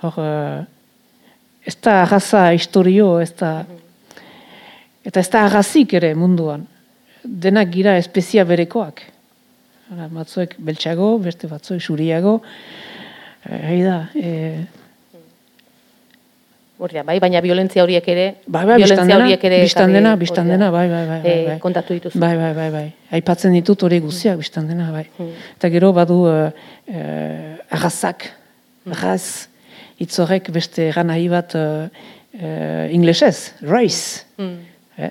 [0.02, 0.18] hor,
[1.64, 3.52] ez da arraza historio, ez da,
[5.06, 6.66] eta ez da arrazik ere munduan.
[7.22, 9.06] Denak gira espezia berekoak.
[9.88, 12.42] Hala, batzuek beltsago, beste batzuek suriago,
[13.48, 14.66] eh, hei da, eh,
[16.78, 20.46] Hori da, bai, baina violentzia horiek ere, Bai, bai, violentzia horiek ere biztan dena, biztan
[20.46, 21.56] dena, bai, bai, bai, bai, Eh, bai.
[21.58, 22.20] kontatu dituzu.
[22.22, 22.92] Bai, bai, bai, bai.
[23.18, 25.08] Aipatzen ditut hori guztiak biztan dena, bai.
[25.56, 26.52] Eta gero badu uh,
[27.68, 28.30] arrazak,
[28.86, 29.48] arraz,
[29.98, 31.88] hitz horrek beste eran nahi bat uh,
[32.92, 34.24] inglesez, race.
[34.36, 34.58] Mm.
[34.98, 35.10] Eh?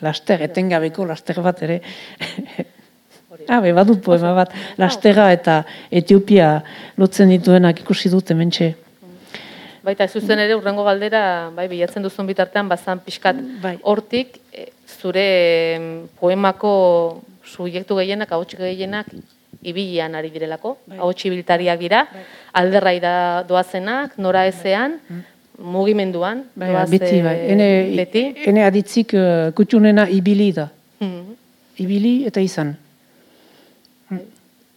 [0.00, 1.82] Laster, etengabeko laster bat ere.
[3.48, 6.62] ah, be, badut poema bat, lastera eta Etiopia
[6.98, 8.74] lotzen dituenak ikusi dut hementxe.
[9.82, 13.76] Baita, zuzen ere, urrengo galdera, bai, bilatzen duzun bitartean, bazan pixkat Bai.
[13.82, 14.68] hortik, eh,
[15.00, 15.24] zure
[15.74, 15.86] em,
[16.20, 19.06] poemako subjektu gehienak, ahots gehienak,
[19.62, 20.98] ibilian ari direlako, bai.
[20.98, 22.06] ahots ibiltariak dira,
[22.54, 25.00] alderrai da doazenak, nora ezean,
[25.58, 27.34] mugimenduan, Bai, doaz, beti, bai.
[27.36, 28.22] eh, Ene, beti.
[28.46, 30.68] ene aditzik uh, kutxunena ibili da.
[31.00, 31.34] Mhm.
[31.78, 32.76] Ibili eta izan.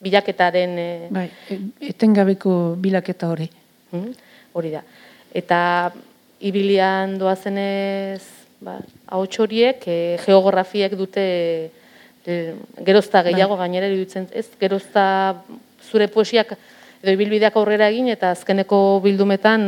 [0.06, 3.50] Bilaketaren eh, Bai, e- etengabeko bilaketa hori.
[3.92, 4.12] Mhm,
[4.56, 4.84] Hori da.
[5.36, 5.92] Eta
[6.40, 8.22] ibilian doazenez,
[8.64, 8.78] ba,
[9.12, 11.26] ahots horiek, e, geografiek dute
[12.26, 12.38] e,
[12.88, 14.48] gerozta gehiago gainera iruditzen, ez?
[14.62, 15.06] Gerozta
[15.90, 16.56] zure poesiak
[17.02, 19.66] edo ibilbideak aurrera egin eta azkeneko bildumetan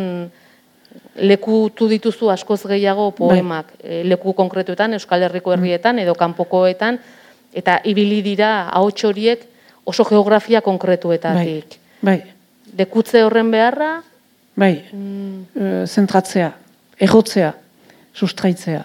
[1.17, 6.99] lekutu dituzu askoz gehiago poemak, e, leku konkretuetan, Euskal Herriko herrietan edo kanpokoetan
[7.57, 9.45] eta ibili dira ahots horiek
[9.88, 11.77] oso geografia konkretuetatik.
[12.03, 12.19] Bai,
[12.77, 14.01] Dekutze horren beharra,
[14.53, 16.51] bai, Mm, uh, zentratzea,
[16.99, 17.53] errotzea,
[18.13, 18.83] sustraitzea.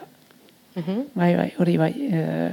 [0.76, 1.03] mhm.
[1.14, 1.92] Bai, bai, hori bai.
[2.09, 2.53] Uh,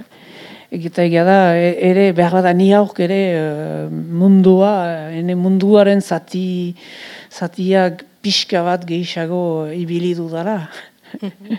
[0.69, 4.69] Egita egia da, e- ere behar bada ni aurk ere eh, mundua,
[5.09, 6.75] eh, ene munduaren zati,
[7.33, 10.69] zatiak pixka bat gehiago ibili dudala.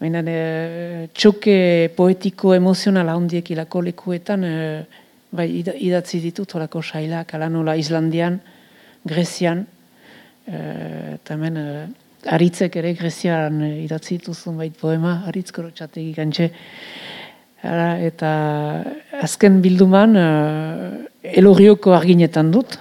[0.00, 1.56] Baina e, txoke
[1.96, 4.84] poetiko emozionala handiek ilako lekuetan, e,
[5.30, 8.40] bai, ida- idatzi ditut horako sailak, ala nola Islandian,
[9.06, 9.64] Grezian,
[10.46, 10.60] e,
[11.14, 11.66] eta hemen e,
[12.26, 16.50] aritzek ere Grezian e, idatzi dituzun bait poema, aritz korotxategi gantxe.
[17.62, 18.30] Ara, eta
[19.22, 20.28] azken bilduman e,
[21.36, 22.78] elorioko arginetan dut,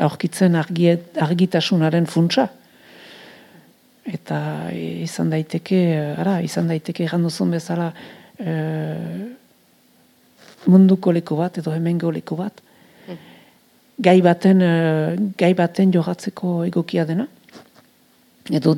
[0.00, 2.46] aurkitzen argiet, argitasunaren funtsa.
[4.06, 4.38] Eta
[4.72, 5.80] izan daiteke,
[6.16, 7.90] ara, izan daiteke egan duzun bezala
[8.38, 8.54] e,
[10.66, 12.62] munduko leku bat edo hemengo leku bat.
[13.96, 14.72] Gai baten, e,
[15.40, 17.26] gai baten jogatzeko egokia dena.
[18.52, 18.76] Edo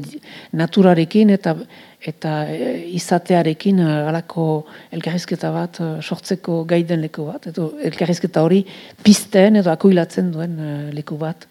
[0.56, 1.56] naturarekin eta
[1.98, 4.46] eta e, izatearekin e, halako
[4.94, 7.50] elkarrizketa bat sortzeko gai den leku bat.
[7.50, 8.62] Edo elkarrizketa hori
[9.02, 10.58] pizten edo akuilatzen duen
[10.94, 11.48] leku bat.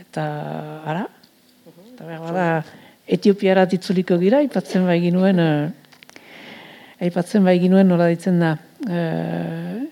[0.00, 0.24] Eta,
[0.88, 1.04] ara,
[2.00, 2.44] Eta behar bada,
[3.12, 6.22] Etiopiara ditzuliko gira, aipatzen bai ginuen, eh,
[7.04, 8.54] aipatzen bai ginuen nola ditzen da,
[8.88, 9.82] eh,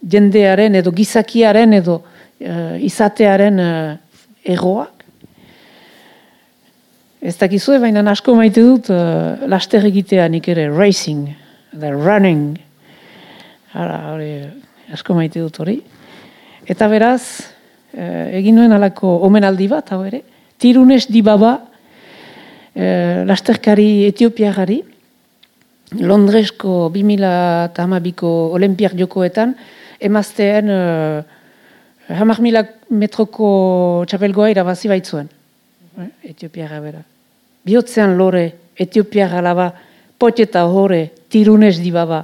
[0.00, 2.00] jendearen edo gizakiaren edo
[2.40, 3.96] eh, izatearen eh,
[4.54, 4.94] egoak.
[7.18, 11.28] Ez dakizue, baina asko maite dut eh, laster egitea nik ere, racing,
[11.74, 12.58] the running.
[13.74, 14.32] Hala, hori,
[14.94, 15.80] asko maite dut hori.
[16.68, 17.48] Eta beraz,
[17.92, 20.22] eh, egin nuen alako omenaldi bat, hau ere,
[20.58, 21.58] tirunes di baba,
[22.78, 24.82] e, lasterkari etiopiagari,
[25.96, 29.54] Londresko 2008ko Olimpiak jokoetan,
[30.00, 30.80] emaztean e,
[32.12, 35.28] hamar mila metroko txapelgoa irabazi baitzuen.
[35.96, 37.00] Mm Etiopiaga bera.
[37.66, 38.44] Biotzean lore,
[38.78, 39.72] Etiopiaga laba,
[40.18, 42.20] poteta hore, tirunez dibaba.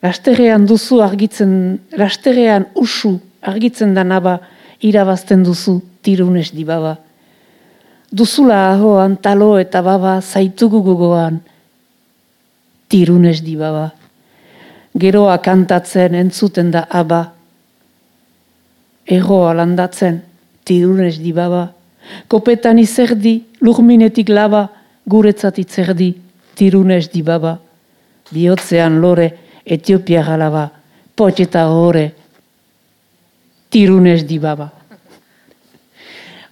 [0.00, 1.52] Lasterrean duzu argitzen,
[1.92, 4.38] lasterrean usu argitzen da naba
[4.80, 6.96] irabazten duzu tirunez dibaba.
[8.10, 11.40] Duzula ahoan talo eta baba zaitugu gugoan
[12.90, 13.90] tirunez dibaba.
[14.98, 17.20] Geroa kantatzen entzuten da aba.
[19.06, 20.20] Egoa landatzen
[20.66, 21.68] tirunez dibaba.
[22.26, 24.64] Kopetan izerdi, lurminetik laba,
[25.06, 26.10] guretzat itzerdi,
[26.58, 27.58] tirunez dibaba.
[28.34, 29.30] Biotzean lore,
[29.70, 30.64] Etiopia galaba,
[31.14, 32.08] poteta hore,
[33.70, 34.70] tirunez dibaba.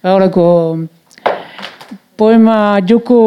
[0.03, 0.45] Horako,
[2.19, 3.19] poema joko,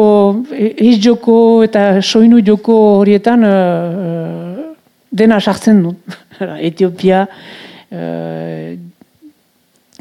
[0.53, 1.35] iz joko
[1.65, 4.73] eta soinu joko horietan uh,
[5.09, 5.95] dena sartzen du.
[6.69, 8.75] Etiopia, uh,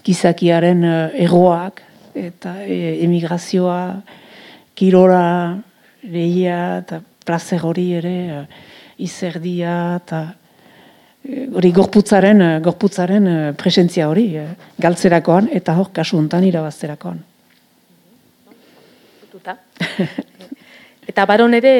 [0.04, 0.84] gizakiaren
[1.24, 1.80] egoak
[2.18, 3.80] eta emigrazioa,
[4.76, 5.56] kirora,
[6.02, 8.16] lehia eta plazer hori ere,
[9.00, 10.24] izerdia eta
[11.54, 14.26] hori gorputzaren, gorputzaren presentzia hori,
[14.82, 17.22] galtzerakoan eta hor kasu hontan irabazterakoan.
[21.12, 21.72] Eta baron ere,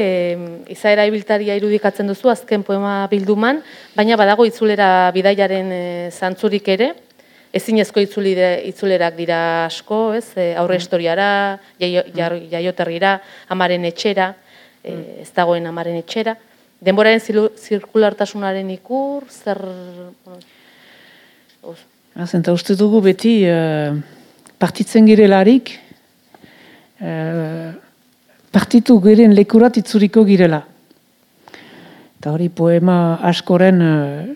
[0.72, 3.60] izaera ibiltaria irudikatzen duzu, azken poema bilduman,
[3.94, 6.88] baina badago itzulera bidaiaren e, zantzurik ere,
[7.54, 10.26] ezin ezko itzulerak dira asko, ez?
[10.34, 10.82] E, aurre mm.
[10.82, 11.28] historiara,
[11.78, 13.12] jaioterrira,
[13.54, 14.32] amaren etxera,
[14.82, 16.34] e, ez dagoen amaren etxera.
[16.82, 19.60] Denboraren zirkulartasunaren ikur, zer...
[22.26, 23.94] Zenta uste dugu beti uh,
[24.60, 25.70] partitzen girelarik,
[27.00, 27.70] uh,
[28.52, 30.62] partitu giren lekurat itzuriko girela.
[32.20, 34.26] Eta hori poema askoren uh,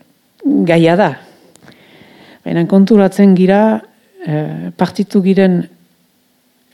[0.67, 1.11] gaia da.
[2.45, 3.61] Baina konturatzen gira,
[4.27, 5.61] uh, partitu giren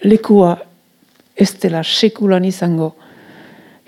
[0.05, 0.57] lekua
[1.37, 2.93] ez dela sekulan izango,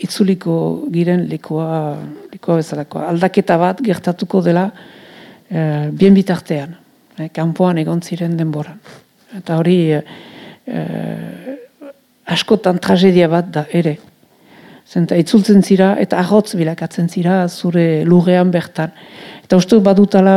[0.00, 0.56] itzuliko
[0.92, 1.96] giren likoa,
[2.32, 3.08] likoa bezalakoa.
[3.12, 4.64] Aldaketa bat gertatuko dela
[5.48, 6.74] e, bien bitartean,
[7.18, 8.80] e, kanpoan egon ziren denboran.
[9.38, 10.00] Eta hori e,
[12.26, 13.98] askotan tragedia bat da ere.
[14.88, 18.92] Zenta itzultzen zira eta ahotz bilakatzen zira zure lurrean bertan.
[19.44, 20.36] Eta uste badutala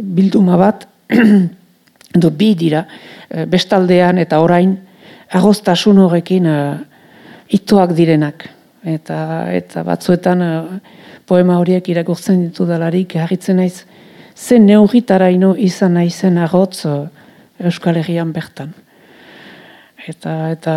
[0.00, 0.86] bilduma bat,
[2.16, 2.84] edo bi dira,
[3.48, 4.76] bestaldean eta orain,
[5.34, 6.48] agoztasun horrekin
[7.52, 8.46] itoak direnak
[8.84, 10.78] eta eta batzuetan uh,
[11.26, 13.84] poema horiek irakurtzen ditu dalarik harritzen naiz
[14.36, 17.06] zen neugitaraino izan naizen agotz uh,
[17.64, 18.74] Euskal Herrian bertan.
[20.08, 20.74] Eta eta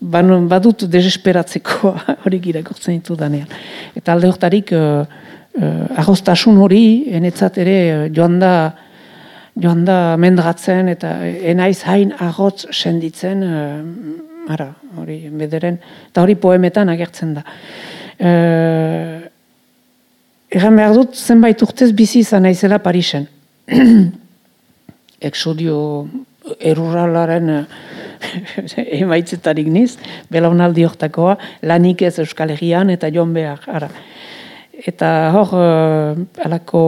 [0.00, 1.94] ban, badut desesperatzeko
[2.24, 3.48] hori irakurtzen ditu danean.
[3.96, 5.04] Eta alde hortarik uh,
[5.56, 8.74] uh, hori enetzat ere uh, joan da
[9.54, 13.42] joan da mendratzen eta enaiz hain agotz senditzen
[14.48, 15.78] ara, hori bederen,
[16.10, 17.44] eta hori poemetan agertzen da.
[18.18, 18.32] E,
[20.54, 23.26] egan behar dut, zenbait urtez bizi izan naizela Parisen.
[25.28, 25.78] Exodio
[26.60, 27.66] erurralaren
[29.04, 29.94] emaitzetarik niz,
[30.32, 31.36] belaunaldi hortakoa,
[31.68, 33.90] lanik ez Euskal Herrian eta joan behar, ara.
[34.74, 36.82] Eta hor, uh, alako,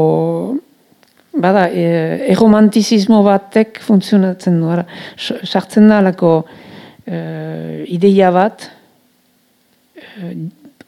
[1.36, 1.84] bada, e,
[2.32, 4.84] eromantizismo batek funtzionatzen du, ara.
[5.16, 10.32] Sartzen da alako, uh, ideia bat uh,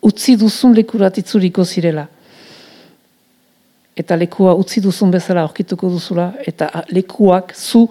[0.08, 2.06] utzi duzun lekurat itzuriko zirela.
[3.98, 7.88] Eta lekua utzi duzun bezala aurkituko duzula, eta lekuak zu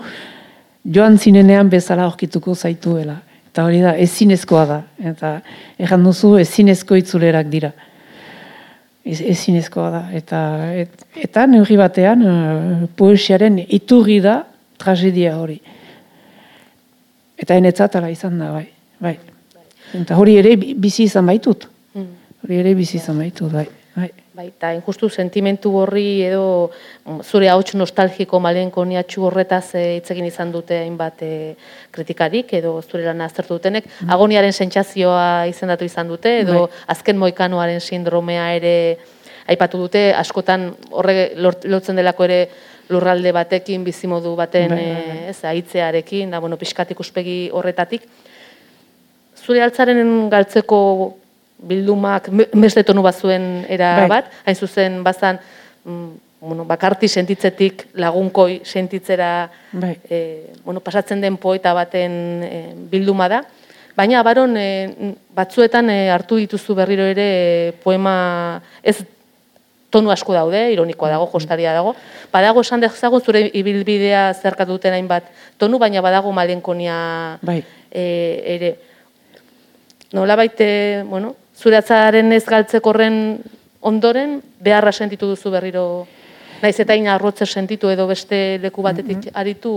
[0.93, 3.19] joan zinenean bezala aurkituko zaituela.
[3.49, 4.81] Eta hori da, ezinezkoa da.
[5.11, 5.37] Eta
[5.81, 7.71] erran duzu ezinezko itzulerak dira.
[9.07, 10.03] Ez, ezinezkoa da.
[10.17, 10.41] Eta,
[10.83, 14.41] et, eta neurri batean, uh, poesiaren iturri da
[14.77, 15.57] tragedia hori.
[17.37, 18.67] Eta enetzat ala izan da, bai.
[19.01, 19.17] bai.
[19.97, 21.67] Eta hori ere bizi izan baitut.
[21.95, 22.13] Hmm.
[22.43, 23.67] Hori ere bizi izan baitut, bai.
[23.97, 29.97] Bai, bai eta injustu sentimentu horri edo mm, zure hauts nostalgiko malen koniatxu horretaz eh,
[29.97, 31.55] hitz izan dute hainbat e,
[31.89, 33.89] kritikarik edo zure lan aztertu dutenek.
[33.89, 34.13] Mm.
[34.13, 36.85] Agoniaren sentsazioa izendatu izan dute edo bai.
[36.93, 38.75] azken moikanoaren sindromea ere
[39.49, 41.31] aipatu dute askotan horre
[41.65, 42.41] lotzen delako ere
[42.93, 45.21] lurralde batekin, bizimodu baten bai, bai, bai.
[45.31, 48.05] ez, aitzearekin, da, bueno, pixkat ikuspegi horretatik.
[49.41, 50.77] Zure altzaren galtzeko
[51.57, 55.39] bildumak beste tonu bazuen era bat, hain zuzen bazan
[55.85, 59.97] mm, bueno, bakarti sentitzetik lagunkoi sentitzera Bai.
[60.09, 63.41] e, bueno, pasatzen den poeta baten e, bilduma da.
[63.97, 68.99] Baina baron e, batzuetan e, hartu dituzu berriro ere e, poema ez
[69.89, 71.95] tonu asko daude, ironikoa dago, jostaria dago.
[72.31, 77.63] Badago esan dezagun zure ibilbidea zerkatu duten hainbat tonu, baina badago malenkonia Bai.
[77.89, 78.05] e,
[78.45, 78.75] ere.
[80.13, 83.37] Nola baite, bueno, zure atzaren ez galtzeko horren
[83.81, 86.05] ondoren, beharra sentitu duzu berriro,
[86.61, 89.73] naiz eta ina arrotze sentitu edo beste leku batetik aritu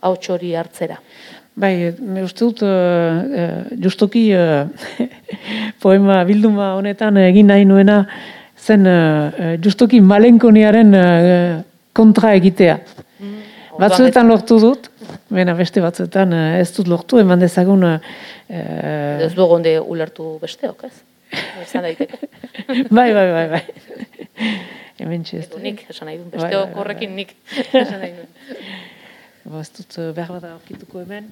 [0.00, 0.98] hau hori hartzera.
[1.60, 2.68] Bai, me uste dut, eh,
[3.42, 5.08] eh, justoki eh,
[5.82, 8.04] poema bilduma honetan egin nahi nuena,
[8.60, 11.60] zen eh, justoki malenkoniaren eh,
[11.92, 12.78] kontra egitea.
[13.80, 14.89] Batzuetan lortu dut,
[15.30, 17.98] bena beste batzuetan eh, ez dut lortu, eman dezagun eh,
[18.50, 20.94] Ez dugu onde ulertu besteok, ez?
[21.64, 22.18] Esan daiteke.
[22.90, 23.62] bai, bai, bai, bai.
[25.00, 25.24] Hemen.
[25.32, 27.36] Edo nik, esan nahi duen, Bai, bai, besteok bai, horrekin nik,
[27.84, 28.28] esan nahi duen.
[29.46, 31.30] Ba, ez dut eh, behar bat aurkituko hemen.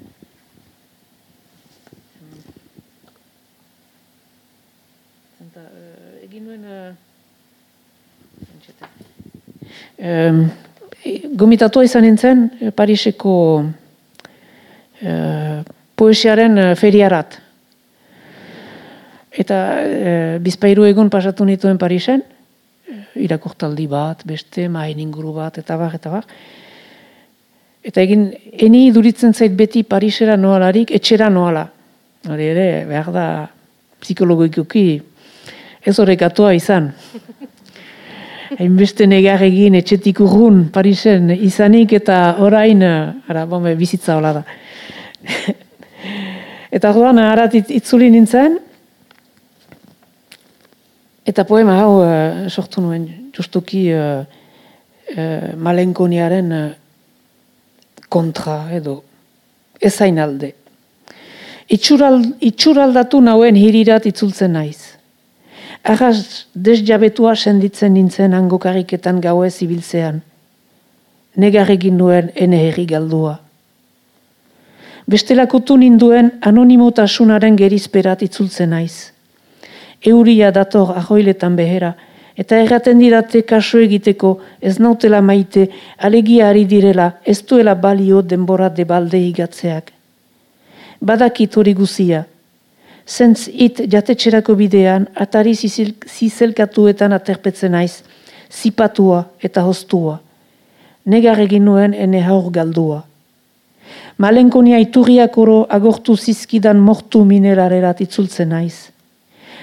[5.59, 6.65] Eh, egin nuen...
[9.99, 10.68] Uh,
[11.39, 13.35] gomitatua izan nintzen eh, Pariseko
[15.03, 15.61] eh,
[15.99, 17.39] poesiaren eh, feriarat.
[19.39, 22.25] Eta eh, bizpairu egun pasatu nituen Parisen,
[23.19, 26.27] irakurtaldi bat, beste, main inguru bat, eta bar, eta bar.
[27.89, 31.67] Eta egin, eni duritzen zait beti Parisera noalarik, etxera noala.
[32.29, 33.27] Hori ere, behar da,
[34.03, 34.87] psikologoikoki
[35.87, 36.93] ez horrekatua izan.
[38.57, 44.43] Hainbeste negar egin etxetik urrun Parisen izanik eta orain, ara, bombe, bizitza hola da.
[46.77, 48.57] eta orduan arat it- itzuli nintzen,
[51.29, 53.05] eta poema hau eh, sortu nuen,
[53.37, 54.25] justuki uh,
[55.57, 56.69] malenkoniaren eh,
[58.09, 59.03] kontra edo
[59.79, 60.55] ezain alde.
[61.69, 64.98] Itxural, itxuraldatu nauen hirirat itzultzen naiz.
[65.83, 70.23] Arras desjabetua senditzen nintzen hango kariketan gauez ibiltzean.
[71.37, 73.39] Negar egin nuen ene herri galdua.
[75.09, 79.13] Bestelakotu ninduen anonimotasunaren gerizperat itzultzen naiz.
[80.05, 81.95] Euria dator ahoiletan behera,
[82.39, 85.69] eta erraten didate kaso egiteko ez nautela maite,
[85.99, 89.93] alegia ari direla, ez duela balio denbora de balde higatzeak.
[91.01, 92.27] Badakit hori guzia,
[93.09, 98.03] Zentz it jatetxerako bidean, atari zizil- zizelkatuetan aterpetzen naiz,
[98.53, 100.19] zipatua eta hostua.
[101.09, 103.03] Negar egin nuen ene haur galdua.
[104.19, 108.91] Malenkonia iturriak oro agortu zizkidan mortu minerarerat itzultzen naiz.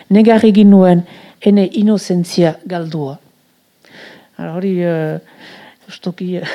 [0.09, 1.03] Negar egin nuen
[1.45, 3.19] ene inozentzia galdua.
[4.39, 5.19] Hori, uh,
[5.85, 6.47] justoki, uh,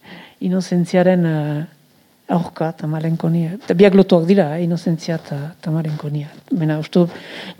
[0.48, 1.64] inozentziaren uh,
[2.28, 3.54] aurka eta malenkonia.
[3.56, 5.54] Eta biak lotuak dira, eh, inozentzia eta.
[6.50, 7.10] Bena, uste, dut,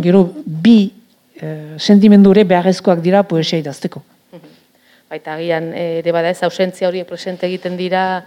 [0.01, 0.93] gero bi
[1.41, 4.03] eh, sentimendu ere beharrezkoak dira poesia idazteko.
[5.09, 8.25] Baita agian eh, ere bada ez ausentzia horiek presente egiten dira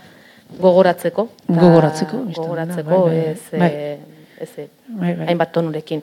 [0.59, 1.27] gogoratzeko.
[1.47, 3.69] Gogoratzeko, biztan da, Gogoratzeko, bai, bai, ez, bai.
[3.71, 3.97] eh,
[4.41, 5.27] ez eh, Bai, bai.
[5.27, 6.01] hainbat tonurekin.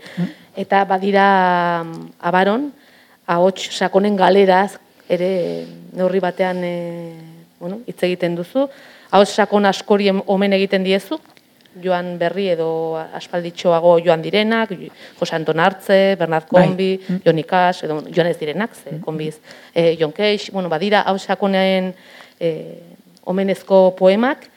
[0.56, 1.24] Eta badira
[2.20, 2.70] abaron,
[3.26, 4.78] ahots sakonen galeraz,
[5.08, 5.66] ere
[5.96, 6.72] neurri batean e,
[7.60, 8.68] bueno, hitz egiten duzu.
[9.10, 11.16] Ahots sakon askori omen egiten diezu,
[11.82, 14.74] joan berri edo aspalditxoago joan direnak,
[15.18, 16.66] Jose Anton Artze, Bernard Bai.
[16.66, 16.90] Kombi,
[17.24, 19.38] Jon Ikas, edo joan ez direnak, ze konbiz,
[19.74, 21.94] e, Jon Keix, bueno, badira hau sakonen
[22.40, 22.52] e,
[23.24, 24.48] omenezko poemak,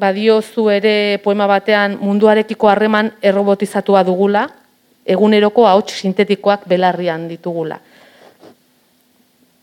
[0.00, 4.48] badiozu ere poema batean munduarekiko harreman errobotizatua dugula,
[5.04, 7.78] eguneroko ahots sintetikoak belarrian ditugula.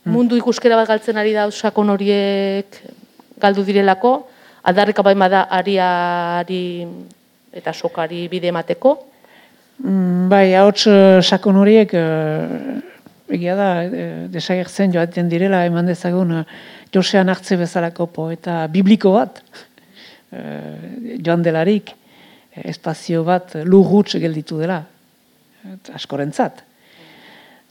[0.06, 2.78] Mundu ikuskera bat galtzen ari da sakon horiek
[3.42, 4.14] galdu direlako,
[4.64, 6.64] aldarrika baima da ariari
[7.52, 8.98] eta sokari bide emateko.
[9.82, 12.82] Mm, bai, ahots eh, sakon horiek eh,
[13.34, 16.44] egia da eh, desagertzen joaten direla eman dezagun
[16.94, 19.40] Josean hartze bezalako poeta bibliko bat
[21.26, 21.94] joan delarik
[22.68, 24.82] espazio bat lurruts gelditu dela
[25.96, 26.62] askorentzat.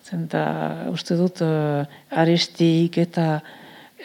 [0.05, 0.43] Zenta
[0.91, 3.27] uste dut arestik eta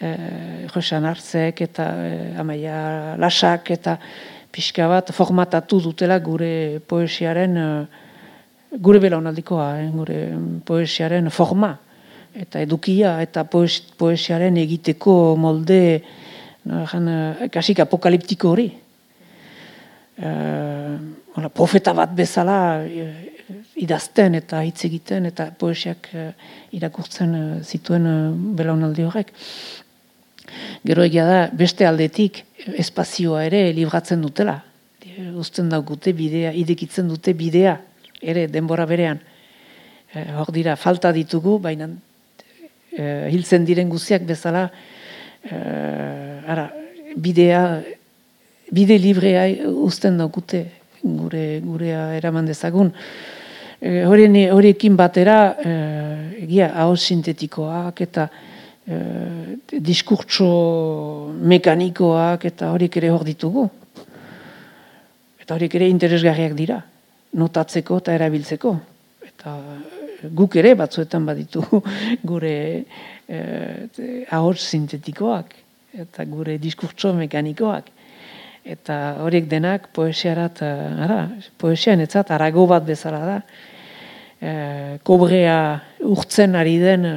[0.02, 3.98] eh, Josean hartzek eta eh, amaia lasak eta
[4.52, 8.04] pixka bat formatatu dutela gure poesiaren eh,
[8.82, 10.20] gure belaunaldikoa, eh, gure
[10.66, 11.76] poesiaren forma
[12.36, 16.02] eta edukia eta poes, poesiaren egiteko molde
[16.66, 18.68] no, eh, kasik apokaliptiko hori.
[20.18, 20.96] Eh,
[21.36, 22.58] hola, profeta bat bezala
[23.76, 26.08] idazten eta hitz egiten eta poesiak
[26.74, 28.08] irakurtzen zituen
[28.56, 29.34] belaunaldi horrek.
[30.86, 32.44] Gero egia da, beste aldetik
[32.78, 34.60] espazioa ere libratzen dutela.
[35.40, 37.78] Uzten daukute bidea, idekitzen dute bidea,
[38.22, 39.20] ere denbora berean.
[40.16, 41.90] hor dira, falta ditugu, baina
[42.96, 44.70] hiltzen diren guziak bezala,
[46.48, 46.70] ara,
[47.16, 47.62] bidea,
[48.72, 50.66] bide librea uzten daukute
[51.06, 52.92] gure gurea eraman dezagun.
[53.80, 55.74] E, horiekin batera, e,
[56.46, 58.30] egia, hau sintetikoak eta
[58.88, 60.48] e, diskurtso
[61.42, 63.68] mekanikoak eta horiek ere hor ditugu.
[65.42, 66.80] Eta horiek ere interesgarriak dira,
[67.34, 68.76] notatzeko eta erabiltzeko.
[69.26, 69.58] Eta
[70.34, 71.64] guk ere batzuetan baditu
[72.32, 72.56] gure
[73.28, 73.42] e,
[74.56, 75.54] sintetikoak
[75.96, 77.92] eta gure diskurtso mekanikoak
[78.66, 81.20] eta horiek denak poesiarat, eh, ara,
[81.62, 83.38] poesian etzat, arago bat bezala da,
[84.46, 85.58] e, kobrea
[86.06, 87.08] urtzen ari den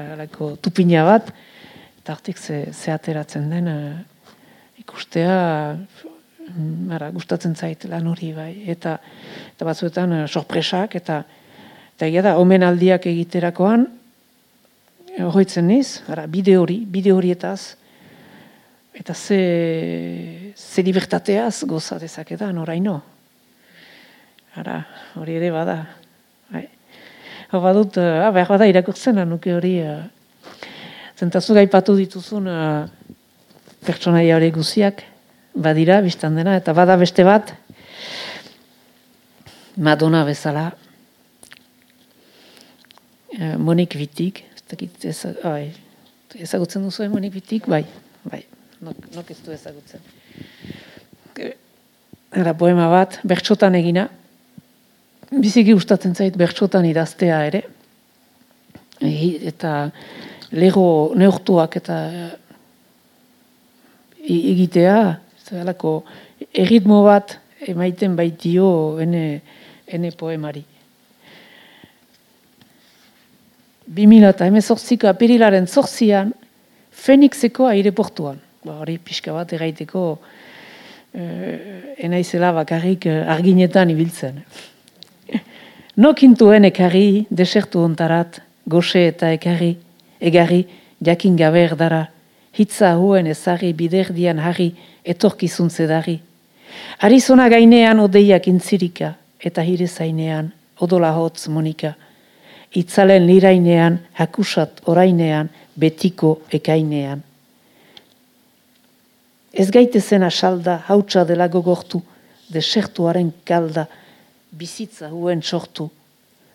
[0.00, 1.28] alako tupina bat,
[2.00, 3.68] eta hartik ze, ze ateratzen den
[4.80, 5.36] ikustea,
[6.48, 8.96] mm, ara, gustatzen zait lan hori bai, eta,
[9.52, 11.22] eta batzuetan sorpresak, eta
[11.92, 13.86] eta egia da, omen egiterakoan,
[15.20, 17.76] horitzen niz, ara, bide hori, bide horietaz,
[18.92, 22.98] Eta ze, ze libertateaz goza dezaketan, oraino.
[24.60, 24.82] Ara,
[25.16, 25.78] hori ere bada.
[26.52, 26.66] Bai.
[27.52, 29.74] Hau badut, ah, behar bada irakurtzen, nuke hori.
[29.84, 30.02] Uh,
[31.18, 32.86] zentazu gaipatu dituzun uh,
[33.86, 35.02] pertsonaia hori guziak,
[35.54, 37.54] badira, biztan dena, eta bada beste bat,
[39.76, 40.70] Madonna bezala,
[43.38, 47.84] uh, Monik Wittig, ezagutzen duzu Monik Wittig, bai,
[48.24, 48.44] bai
[48.82, 50.02] nok, nok ez du ezagutzen.
[52.32, 54.08] Era poema bat, bertxotan egina,
[55.32, 57.62] biziki gustatzen zait bertxotan idaztea ere,
[59.02, 59.90] eta
[60.52, 61.96] lego neurtuak eta
[64.22, 64.98] egitea,
[65.48, 66.02] zelako
[66.54, 68.68] erritmo bat emaiten baitio
[69.02, 69.40] ene,
[69.86, 70.62] ene poemari.
[73.92, 76.32] 2000 eta emezortziko apirilaren zorzian,
[77.02, 80.02] Fenixeko aireportuan ba, hori pixka bat erraiteko
[81.16, 84.42] eh, enaizela bakarrik eh, arginetan ibiltzen.
[85.96, 89.74] Nokintuen ekarri, desertu ontarat, goxe eta ekarri,
[90.20, 90.62] egarri,
[91.04, 92.06] jakin gabe erdara,
[92.56, 94.70] hitza huen ezari biderdian harri,
[95.04, 96.18] etorkizun zedari.
[97.02, 101.94] Arizona gainean odeiak intzirika, eta hire zainean, odola hotz monika.
[102.72, 107.22] Itzalen lirainean, hakusat orainean, betiko ekainean.
[109.52, 112.00] Ez gaitezen asalda, hautsa dela gogortu,
[112.52, 113.86] desertuaren kalda,
[114.62, 115.88] bizitza huen sortu.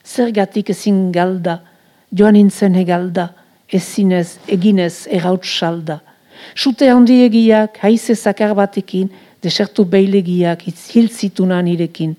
[0.08, 1.60] Zergatik ezin galda,
[2.16, 3.28] joan nintzen hegalda,
[3.80, 5.99] ezinez, eginez, errautz salda.
[6.55, 9.10] Sute handiegiak, haize zakar batekin,
[9.43, 12.16] desertu beilegiak, hil zitunan irekin.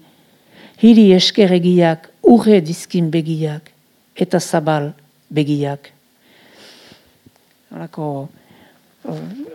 [0.82, 3.72] Hiri eskeregiak, urre dizkin begiak,
[4.14, 4.92] eta zabal
[5.34, 5.88] begiak.
[7.72, 8.10] Horako,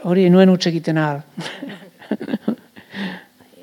[0.10, 1.22] hori nuen utxe egiten ahal.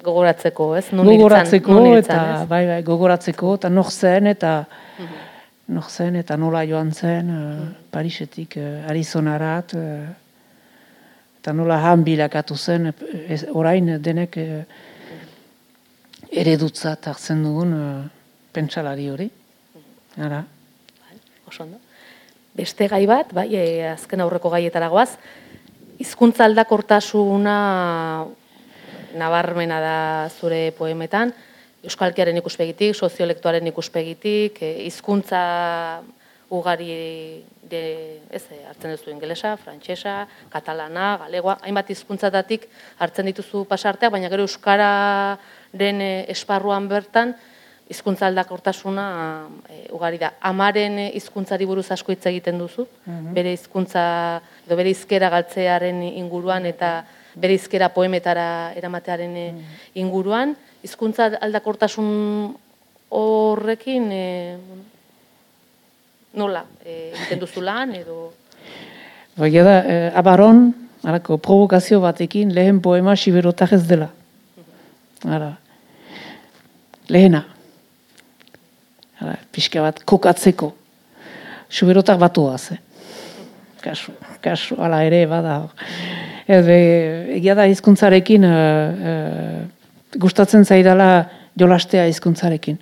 [0.03, 0.87] gogoratzeko, ez?
[0.93, 4.55] gogoratzeko, eta, bai, bai, gogoratzeko, eta nok zen, eta
[4.99, 5.21] mm
[5.89, 10.09] zen, eta nola joan zen, uh, Parisetik uh, Arizonarat, uh,
[11.39, 12.93] eta nola han bilakatu zen,
[13.55, 14.65] orain denek uh,
[16.31, 17.77] eredutza hartzen dugun
[18.53, 19.31] pentsalari hori.
[20.19, 20.43] Ara.
[21.07, 21.79] Bai, oso ondo.
[22.55, 23.47] Beste gai bat, bai,
[23.93, 25.15] azken aurreko gaietara goaz,
[26.03, 27.57] hizkuntza aldakortasuna
[29.19, 31.33] nabarmena da zure poemetan,
[31.85, 36.03] euskalkiaren ikuspegitik, soziolektuaren ikuspegitik, eh, hizkuntza
[36.51, 42.67] ugari de, ez, eh, hartzen duzu ingelesa, frantsesa, katalana, galegoa, hainbat hizkuntzatatik
[42.99, 47.37] hartzen dituzu pasarteak, baina gero euskararen eh, esparruan bertan
[47.91, 49.05] hizkuntza aldakortasuna
[49.67, 50.35] e, ugari da.
[50.47, 53.33] Amaren hizkuntzari buruz asko hitz egiten duzu, mhm.
[53.35, 54.05] bere hizkuntza
[54.67, 56.93] edo bere hizkera galtzearen inguruan eta
[57.35, 59.79] bere hizkera poemetara eramatearen mhm.
[60.03, 62.11] inguruan, hizkuntza aldakortasun
[63.11, 64.25] horrekin e,
[66.35, 68.33] nola e, egiten duzu lan edo
[69.41, 70.67] Baina da, e, abaron,
[71.07, 74.11] alako, provokazio batekin, lehen poema siberotak ez dela.
[74.11, 75.33] Mhm.
[75.37, 75.55] Ara,
[77.09, 77.45] lehena
[79.53, 80.73] pixka bat kokatzeko.
[81.71, 82.79] Suberotak batu eh?
[83.81, 84.13] Kasu,
[84.45, 85.63] kasu, ala ere, bada.
[86.51, 89.63] Ez, egia da hizkuntzarekin uh,
[90.21, 91.11] gustatzen zaidala
[91.59, 92.79] jolastea hizkuntzarekin.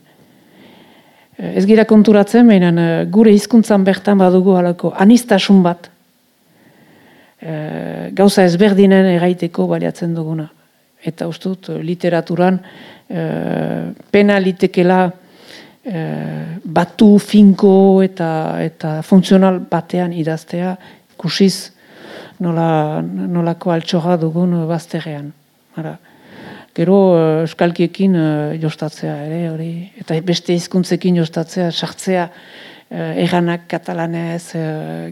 [1.39, 5.91] ez gira konturatzen, baina gure hizkuntzan bertan badugu halako anistasun bat.
[7.39, 10.49] E, gauza ezberdinen egaiteko baliatzen duguna.
[10.99, 13.23] Eta ustut, literaturan e,
[14.11, 15.28] pena litekela e,
[15.89, 18.31] batu, finko eta,
[18.61, 20.75] eta funtzional batean idaztea,
[21.17, 21.71] kusiz
[22.45, 25.33] nola, nolako altxoga dugun bazterrean.
[25.79, 25.97] Ara.
[26.79, 32.29] Gero uh, euskalkiekin uh, jostatzea ere hori eta beste hizkuntzekin jostatzea sartzea
[32.89, 34.57] eranak katalanez,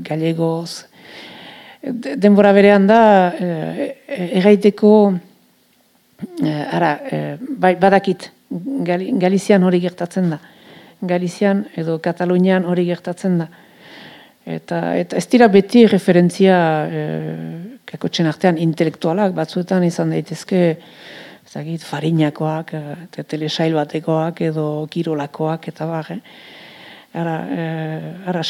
[0.01, 0.87] galegoz.
[2.17, 4.93] denbora berean da uh, erraiteko
[6.47, 6.95] ara,
[7.61, 8.31] bai, badakit
[9.21, 10.39] Galizian hori gertatzen da.
[11.01, 13.49] Galizian edo Katalunian hori gertatzen da.
[14.47, 17.01] Eta, eta ez dira beti referentzia e,
[17.85, 20.61] kakotxen artean intelektualak, batzuetan izan daitezke
[21.51, 26.21] zagit, farinakoak, e, telesail batekoak edo kirolakoak eta bar, eh?
[27.17, 27.67] Ara, e,
[28.31, 28.45] ara,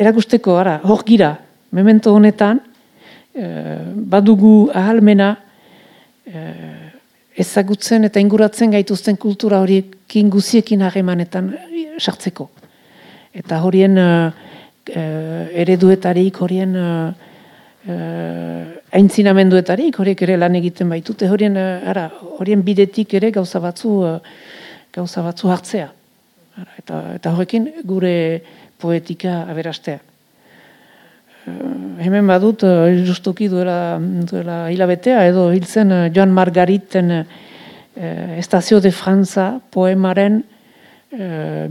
[0.00, 1.34] erakusteko, ara, hor gira,
[1.76, 2.62] memento honetan,
[3.36, 3.46] e,
[4.08, 5.34] badugu ahalmena
[6.24, 6.42] e,
[7.36, 11.52] ezagutzen eta inguratzen gaituzten kultura horiekin guziekin harremanetan
[12.00, 12.48] sartzeko.
[13.36, 14.32] Eta horien uh,
[14.96, 17.12] ereduetarik, horien uh,
[17.92, 18.62] uh,
[18.96, 22.08] aintzinamenduetarik, horiek ere lan egiten baitute, horien, uh, ara,
[22.40, 23.92] horien bidetik ere gauza batzu,
[24.96, 25.90] gauza batzu hartzea.
[26.56, 28.16] Ara, eta, eta horrekin gure
[28.80, 30.00] poetika aberastea.
[31.46, 37.22] Uh, hemen badut, uh, justuki duela, duela hilabetea, edo hiltzen uh, Joan Margariten
[37.96, 40.42] Estazio de Franza poemaren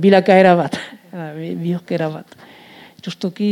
[0.01, 0.80] bilakaera bat,
[1.61, 2.34] bihokera bat
[3.05, 3.51] justuki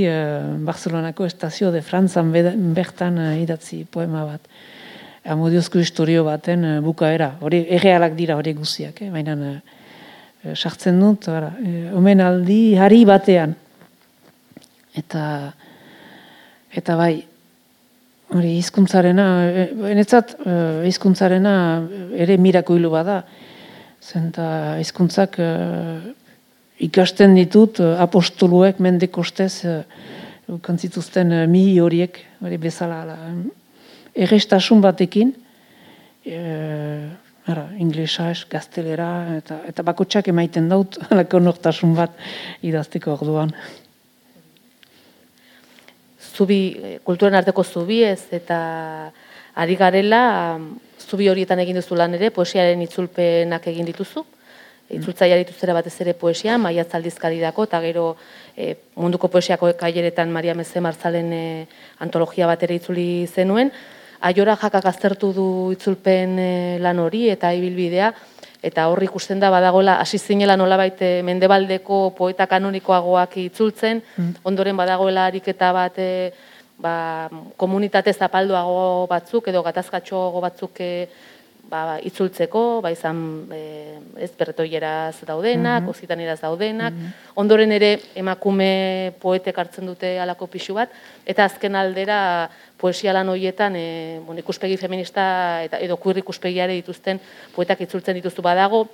[0.66, 2.32] Barcelonako estazio de Frantzan
[2.74, 4.48] bertan idatzi poema bat.
[5.30, 7.36] Amodiozko historio baten bukaera.
[7.46, 9.12] Hori errealak dira hori guziak, eh?
[9.14, 9.36] baina
[10.56, 11.30] sartzen dut,
[11.94, 13.54] omen aldi hari batean.
[14.98, 15.54] Eta,
[16.74, 17.14] eta bai,
[18.34, 19.28] hori hizkuntzarena,
[19.92, 20.36] enetzat
[20.90, 21.56] hizkuntzarena
[22.18, 23.22] ere mirako hilu bada,
[24.02, 25.38] zenta hizkuntzak
[26.84, 29.82] ikasten ditut apostoluek mende kostez uh,
[30.64, 33.18] kantzituzten mihi horiek hori bezala ala,
[34.14, 37.06] errestasun batekin uh,
[37.48, 42.20] ara, inglesa gaztelera eta, eta bakotsak emaiten daut alako nortasun bat
[42.64, 43.54] idazteko orduan
[46.34, 46.60] Zubi,
[47.06, 48.60] kulturen arteko zubi ez eta
[49.54, 50.58] ari garela
[51.00, 54.26] zubi horietan egin duzu lan ere, poesiaren itzulpenak egin dituzu
[54.92, 58.06] itzultzaia dituzera batez ere poesia, maia zaldizkari dako, eta gero
[58.56, 61.44] e, munduko poesiako kaileretan Maria Meze Marzalen e,
[62.04, 63.72] antologia bat ere itzuli zenuen.
[64.24, 66.52] Aiora jakak aztertu du itzulpen e,
[66.84, 68.14] lan hori eta ibilbidea,
[68.64, 74.32] eta horri ikusten da badagola hasi zinela nolabait mendebaldeko poeta kanonikoagoak itzultzen, mm.
[74.48, 76.10] ondoren badagoela ariketa bat e,
[76.80, 80.92] ba, komunitate zapalduago batzuk edo gatazkatxoago batzuk e,
[81.74, 83.20] ba, itzultzeko, ba, izan
[83.54, 83.62] e,
[84.22, 87.12] ez berretoieraz daudenak, mm daudenak, mhm.
[87.40, 90.92] ondoren ere emakume poetek hartzen dute alako pixu bat,
[91.26, 97.22] eta azken aldera poesia lan horietan e, bon, ikuspegi feminista eta edo kuir ikuspegiare dituzten
[97.56, 98.86] poetak itzultzen dituztu badago,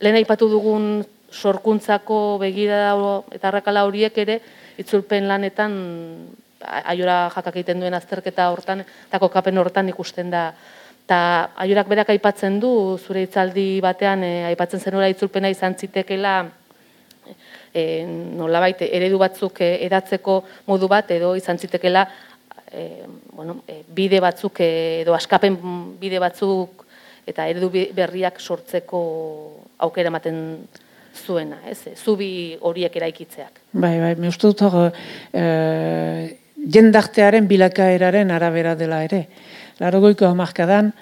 [0.00, 2.94] lehen aipatu dugun sorkuntzako begira
[3.34, 4.40] eta arrakala horiek ere
[4.78, 5.72] itzulpen lanetan
[6.66, 10.50] aiora jakak egiten duen azterketa hortan eta kokapen hortan ikusten da
[11.06, 12.68] Eta aiorak berak aipatzen du,
[12.98, 16.32] zure itzaldi batean, e, aipatzen zenura itzulpena izan zitekela,
[17.70, 17.84] e,
[18.34, 22.02] nola baite, eredu batzuk e, edatzeko modu bat, edo izan zitekela,
[22.72, 23.06] e,
[23.38, 25.54] bueno, e, bide batzuk, edo askapen
[26.00, 26.82] bide batzuk,
[27.22, 29.06] eta eredu berriak sortzeko
[29.86, 30.40] aukera ematen
[31.14, 31.94] zuena, ez?
[31.94, 33.62] Zubi horiek eraikitzeak.
[33.78, 34.90] Bai, bai, me uste dut hor,
[35.30, 35.46] e,
[36.66, 39.28] jendartearen bilakaeraren arabera dela ere
[39.82, 40.92] larogoiko hamarkadan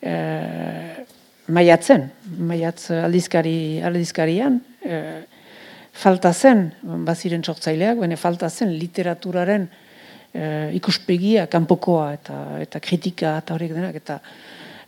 [0.00, 0.14] e,
[1.52, 2.08] maiatzen,
[2.48, 4.98] maiatz aldizkari, aldizkarian, e,
[5.92, 6.70] falta zen,
[7.06, 9.68] baziren sortzaileak, baina falta zen literaturaren
[10.32, 10.44] e,
[10.78, 14.18] ikuspegia, kanpokoa eta, eta kritika eta horiek denak, eta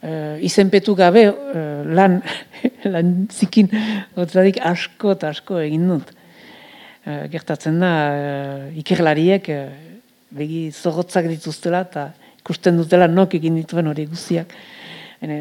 [0.00, 0.10] e,
[0.48, 1.64] izenpetu gabe e,
[1.96, 2.20] lan,
[2.94, 3.70] lan zikin
[4.16, 6.14] otzadik asko eta asko egin dut.
[7.04, 8.28] E, gertatzen da, e,
[8.80, 9.62] ikerlariek e,
[10.34, 12.08] begi zorrotzak dituztela eta
[12.44, 14.50] ikusten dutela nok egin dituen hori guztiak.
[15.24, 15.36] Ene,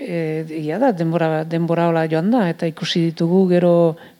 [0.00, 0.20] e,
[0.56, 3.72] egia da, denbora, denbora hola joan da, eta ikusi ditugu gero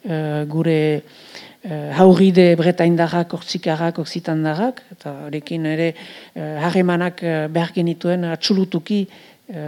[0.05, 0.19] e,
[0.53, 9.01] gure e, hauride bretaindarrak, ortsikarrak, oksitandarrak, eta horrekin ere e, harremanak e, behar genituen atxulutuki
[9.49, 9.67] e,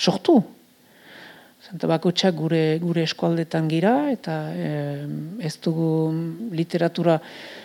[0.00, 0.40] sortu.
[1.72, 4.34] Eta bakotxak gure, gure eskualdetan gira, eta
[5.40, 5.86] ez dugu
[6.52, 7.14] literatura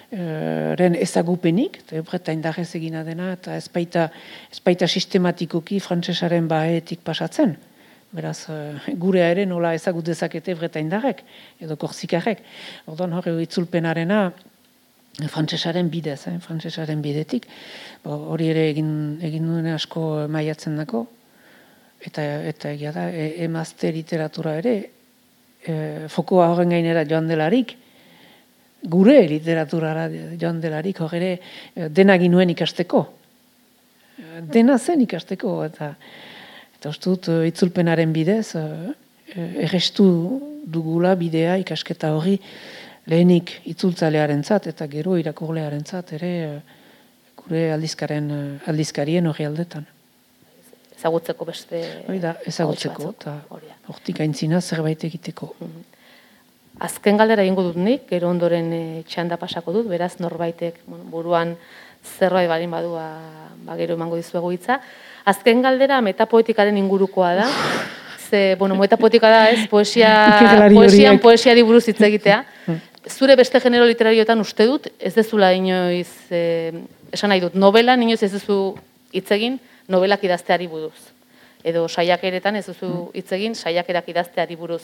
[0.09, 4.07] ren ezagupenik, eta ebreta indarrez egina dena, eta ez baita,
[4.51, 7.57] ez baita sistematikoki frantsesaren baetik pasatzen.
[8.15, 8.47] Beraz,
[8.95, 11.25] gure ere nola ezagut dezakete ebreta indarrek,
[11.59, 12.39] edo korzikarrek.
[12.87, 14.21] Orduan hori itzulpenarena,
[15.27, 17.47] frantsesaren bidez, eh, frantsesaren bidetik.
[18.05, 21.07] Hori ere egin, egin duen asko maiatzen dako,
[22.05, 24.75] eta eta egia da e, emazte literatura ere
[25.65, 25.75] e,
[26.13, 27.73] fokoa horren gainera joan delarik
[28.83, 30.07] gure literaturara
[30.39, 31.31] joan delarik hor ere
[31.75, 33.03] e, dena ginuen ikasteko
[34.17, 35.93] e, dena zen ikasteko eta
[36.77, 38.53] eta uste dut e, itzulpenaren bidez
[39.35, 40.07] errestu
[40.65, 42.37] dugula bidea ikasketa hori
[43.07, 46.31] lehenik itzultzalearen zat, eta gero irakurlearen zat, ere
[47.39, 48.31] gure aldizkaren,
[48.67, 49.85] aldizkarien hori aldetan
[50.97, 51.81] ezagutzeko beste...
[52.07, 53.35] Hori da, ezagutzeko, eta
[53.91, 55.53] hortik aintzina zerbait egiteko.
[55.59, 55.85] Mhm.
[56.83, 61.55] Azken galdera egingo dut nik, gero ondoren e, txanda pasako dut, beraz norbaitek bueno, buruan
[62.05, 63.05] zerbait balin badua
[63.65, 64.79] ba, gero emango dizuegu hitza.
[65.27, 67.47] Azken galdera metapoetikaren ingurukoa da,
[68.29, 70.11] ze, bueno, metapoetika da ez, poesia,
[70.77, 72.43] poesian poesiari buruz hitz egitea.
[72.67, 72.81] Hmm.
[73.07, 76.73] Zure beste genero literarioetan uste dut, ez dezula inoiz, e,
[77.15, 78.57] esan nahi dut, novela, inoiz ez duzu
[79.15, 79.55] hitz egin,
[79.87, 81.13] novelak idazteari buruz.
[81.63, 83.05] Edo saiakeretan ez duzu mm.
[83.15, 84.81] hitz egin saiakerak idazteari buruz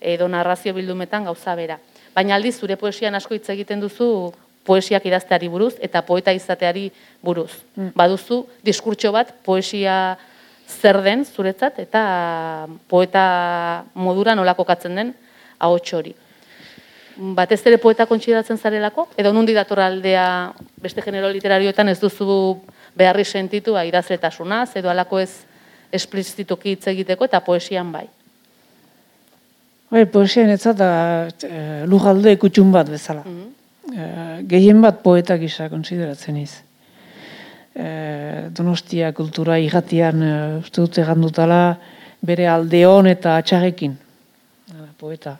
[0.00, 1.78] edo narrazio bildumetan gauza bera.
[2.14, 4.32] Baina aldiz zure poesian asko hitz egiten duzu
[4.66, 6.90] poesiak idazteari buruz eta poeta izateari
[7.22, 7.52] buruz.
[7.76, 7.92] Mm.
[7.96, 10.16] Baduzu diskurtso bat poesia
[10.66, 12.02] zer den zuretzat eta
[12.90, 15.14] poeta modura nolako katzen den
[15.58, 16.14] ahots hori.
[17.16, 20.26] Batez ere poeta kontsideratzen zarelako edo nundi dator aldea
[20.82, 22.26] beste genero literarioetan ez duzu
[22.96, 25.30] beharri sentitu ba, idazletasunaz, edo alako ez
[25.92, 28.08] esplizituki hitz egiteko eta poesian bai.
[29.86, 30.90] Bai, poesian ez da
[31.46, 33.24] e, lujalde kutxun bat bezala.
[33.26, 33.52] Mm
[34.50, 36.50] gehien bat poeta gisa konsideratzen iz.
[37.72, 37.86] E,
[38.52, 41.60] donostia kultura igatian e, uste dute gandutala
[42.20, 43.96] bere aldeon eta atxarekin.
[44.98, 45.36] poeta.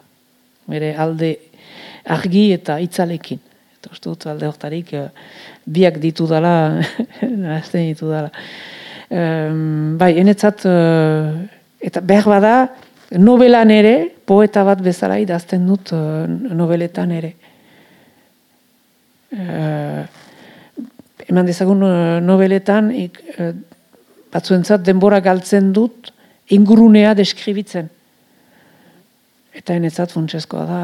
[0.67, 1.37] Bere alde
[2.05, 3.43] argi eta itzalekin.
[3.77, 4.95] Eta uste dut alde hortarik
[5.67, 6.81] biak ditu dala,
[7.45, 8.31] nazten ditu dala.
[9.11, 11.35] Um, bai, enetzat, uh,
[11.81, 12.55] eta behar bada,
[13.11, 13.97] novelan ere,
[14.27, 17.33] poeta bat bezala idazten dut uh, noveletan ere.
[19.37, 20.03] Uh,
[21.27, 21.93] eman dezagun uh,
[22.23, 23.53] noveletan, ik, uh,
[24.33, 26.11] batzuentzat denbora galtzen dut,
[26.55, 27.91] ingurunea deskribitzen.
[29.57, 30.81] Eta enetzat funtsezkoa da,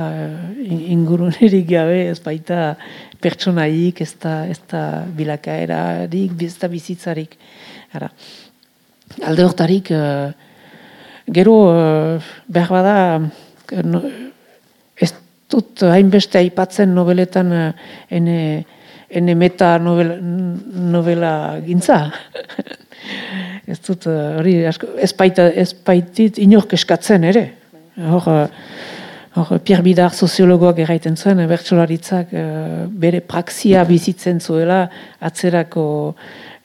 [0.65, 2.73] ingurunerik gabe, ez baita
[3.21, 7.37] pertsonaik, ez da, ez da bilakaerarik, ez da bizitzarik.
[7.93, 8.09] Ara.
[9.29, 10.52] Alde hortarik, uh,
[11.31, 12.97] gero, uh, behar bada,
[13.85, 14.03] no,
[14.97, 15.13] ez
[15.51, 17.67] dut hainbeste aipatzen nobeletan uh,
[18.11, 18.39] ene,
[19.11, 21.35] ene meta novela, novela
[21.67, 22.05] gintza.
[23.71, 27.47] ez dut, hori, ez baita, ez baitit inork eskatzen ere.
[28.09, 28.29] Hor,
[29.33, 32.35] Hor, Pierre Bidar soziologoak erraiten zuen, bertsolaritzak
[33.01, 34.83] bere praxia bizitzen zuela
[35.25, 35.85] atzerako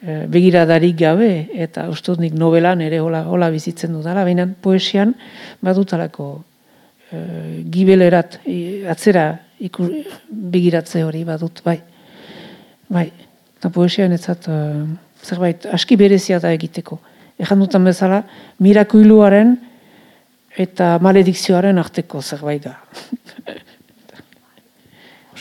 [0.03, 5.13] uh, begiradarik gabe, eta ustut nik novelan ere hola, hola bizitzen dudala, baina poesian
[5.63, 7.19] badutalako uh,
[7.73, 8.39] gibelerat
[8.89, 9.29] atzera
[9.59, 9.89] iku,
[10.29, 11.79] begiratze hori badut, bai.
[12.87, 13.09] Bai,
[13.57, 14.85] eta poesian etzat uh,
[15.23, 16.99] zerbait aski berezia da egiteko.
[17.37, 18.23] Ejan dutan bezala,
[18.63, 19.57] mirakuiluaren
[20.57, 22.77] eta maledikzioaren arteko zerbait da.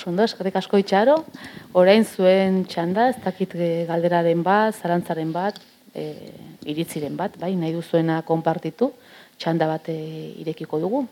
[0.06, 1.16] Osondo, eskerrik asko itxaro,
[1.74, 5.58] orain zuen txanda, ez dakit eh, galderaren bat, zarantzaren bat,
[5.98, 6.04] e,
[6.70, 8.92] iritziren bat, bai, nahi duzuena konpartitu,
[9.34, 9.98] txanda bat e,
[10.44, 11.02] irekiko dugu.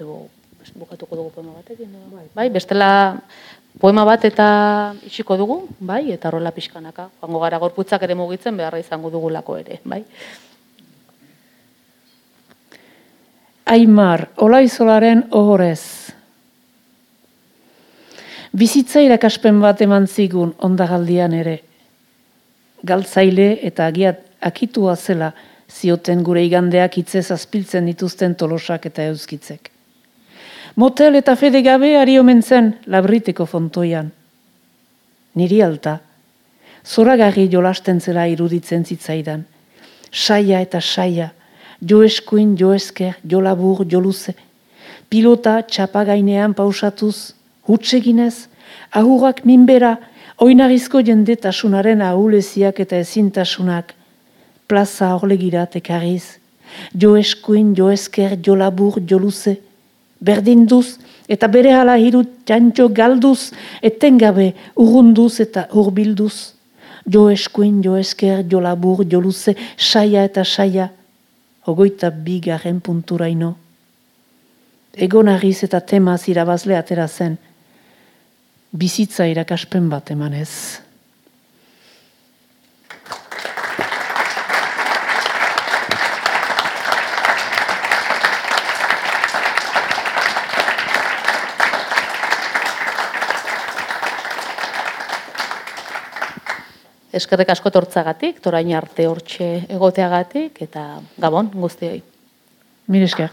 [0.00, 0.22] Edo,
[0.74, 1.92] bukatuko dugu poema batekin.
[2.12, 2.26] Bai.
[2.34, 2.88] bai, bestela
[3.82, 4.46] poema bat eta
[5.08, 7.08] isiko dugu, bai, eta horrela pixkanaka.
[7.18, 10.04] Joango gara gorputzak ere mugitzen beharra izango dugulako ere, bai.
[13.74, 15.82] Aimar, olaizolaren ohorez.
[18.52, 21.58] Bizitza irakaspen bat eman zigun ondagaldian ere.
[22.86, 24.22] Galtzaile eta agiat
[24.52, 25.32] akitua zela
[25.72, 29.71] zioten gure igandeak hitzez azpiltzen dituzten tolosak eta euskitzek.
[30.74, 34.10] Motel eta fede gabe ari omen zen labriteko fontoian.
[35.36, 35.98] Niri alta,
[36.84, 39.44] zoragarri jolasten zela iruditzen zitzaidan.
[40.10, 41.32] Saia eta saia,
[41.80, 44.34] jo eskuin, jo esker, jo labur, jo luze.
[45.12, 47.34] pilota txapagainean pausatuz,
[47.68, 48.48] hutseginez,
[48.90, 49.98] ahurrak minbera,
[50.40, 53.92] oinarizko jendetasunaren ahuleziak eta ezintasunak,
[54.66, 56.38] plaza horlegirat ekarriz,
[56.96, 59.58] jo eskuin, jo esker, jo labur, jo luze,
[60.22, 63.50] berdinduz, eta bere hala hirut jantxo galduz,
[63.82, 66.54] etengabe urrunduz eta urbilduz,
[67.06, 70.90] jo eskuin, jo esker, jo labur, jo luze, saia eta saia,
[71.66, 73.56] ogoita bigarren punturaino.
[74.92, 77.38] Egon argiz eta temaz irabazle atera zen,
[78.72, 80.82] bizitza irakaspen bat emanez.
[97.12, 102.00] Eskerrik asko tortzagatik, torain arte hortxe egoteagatik, eta gabon guztioi.
[102.88, 103.28] Mil esker.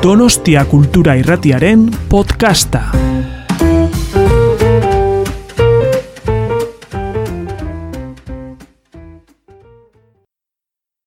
[0.00, 2.86] Donostia Kultura Irratiaren podcasta.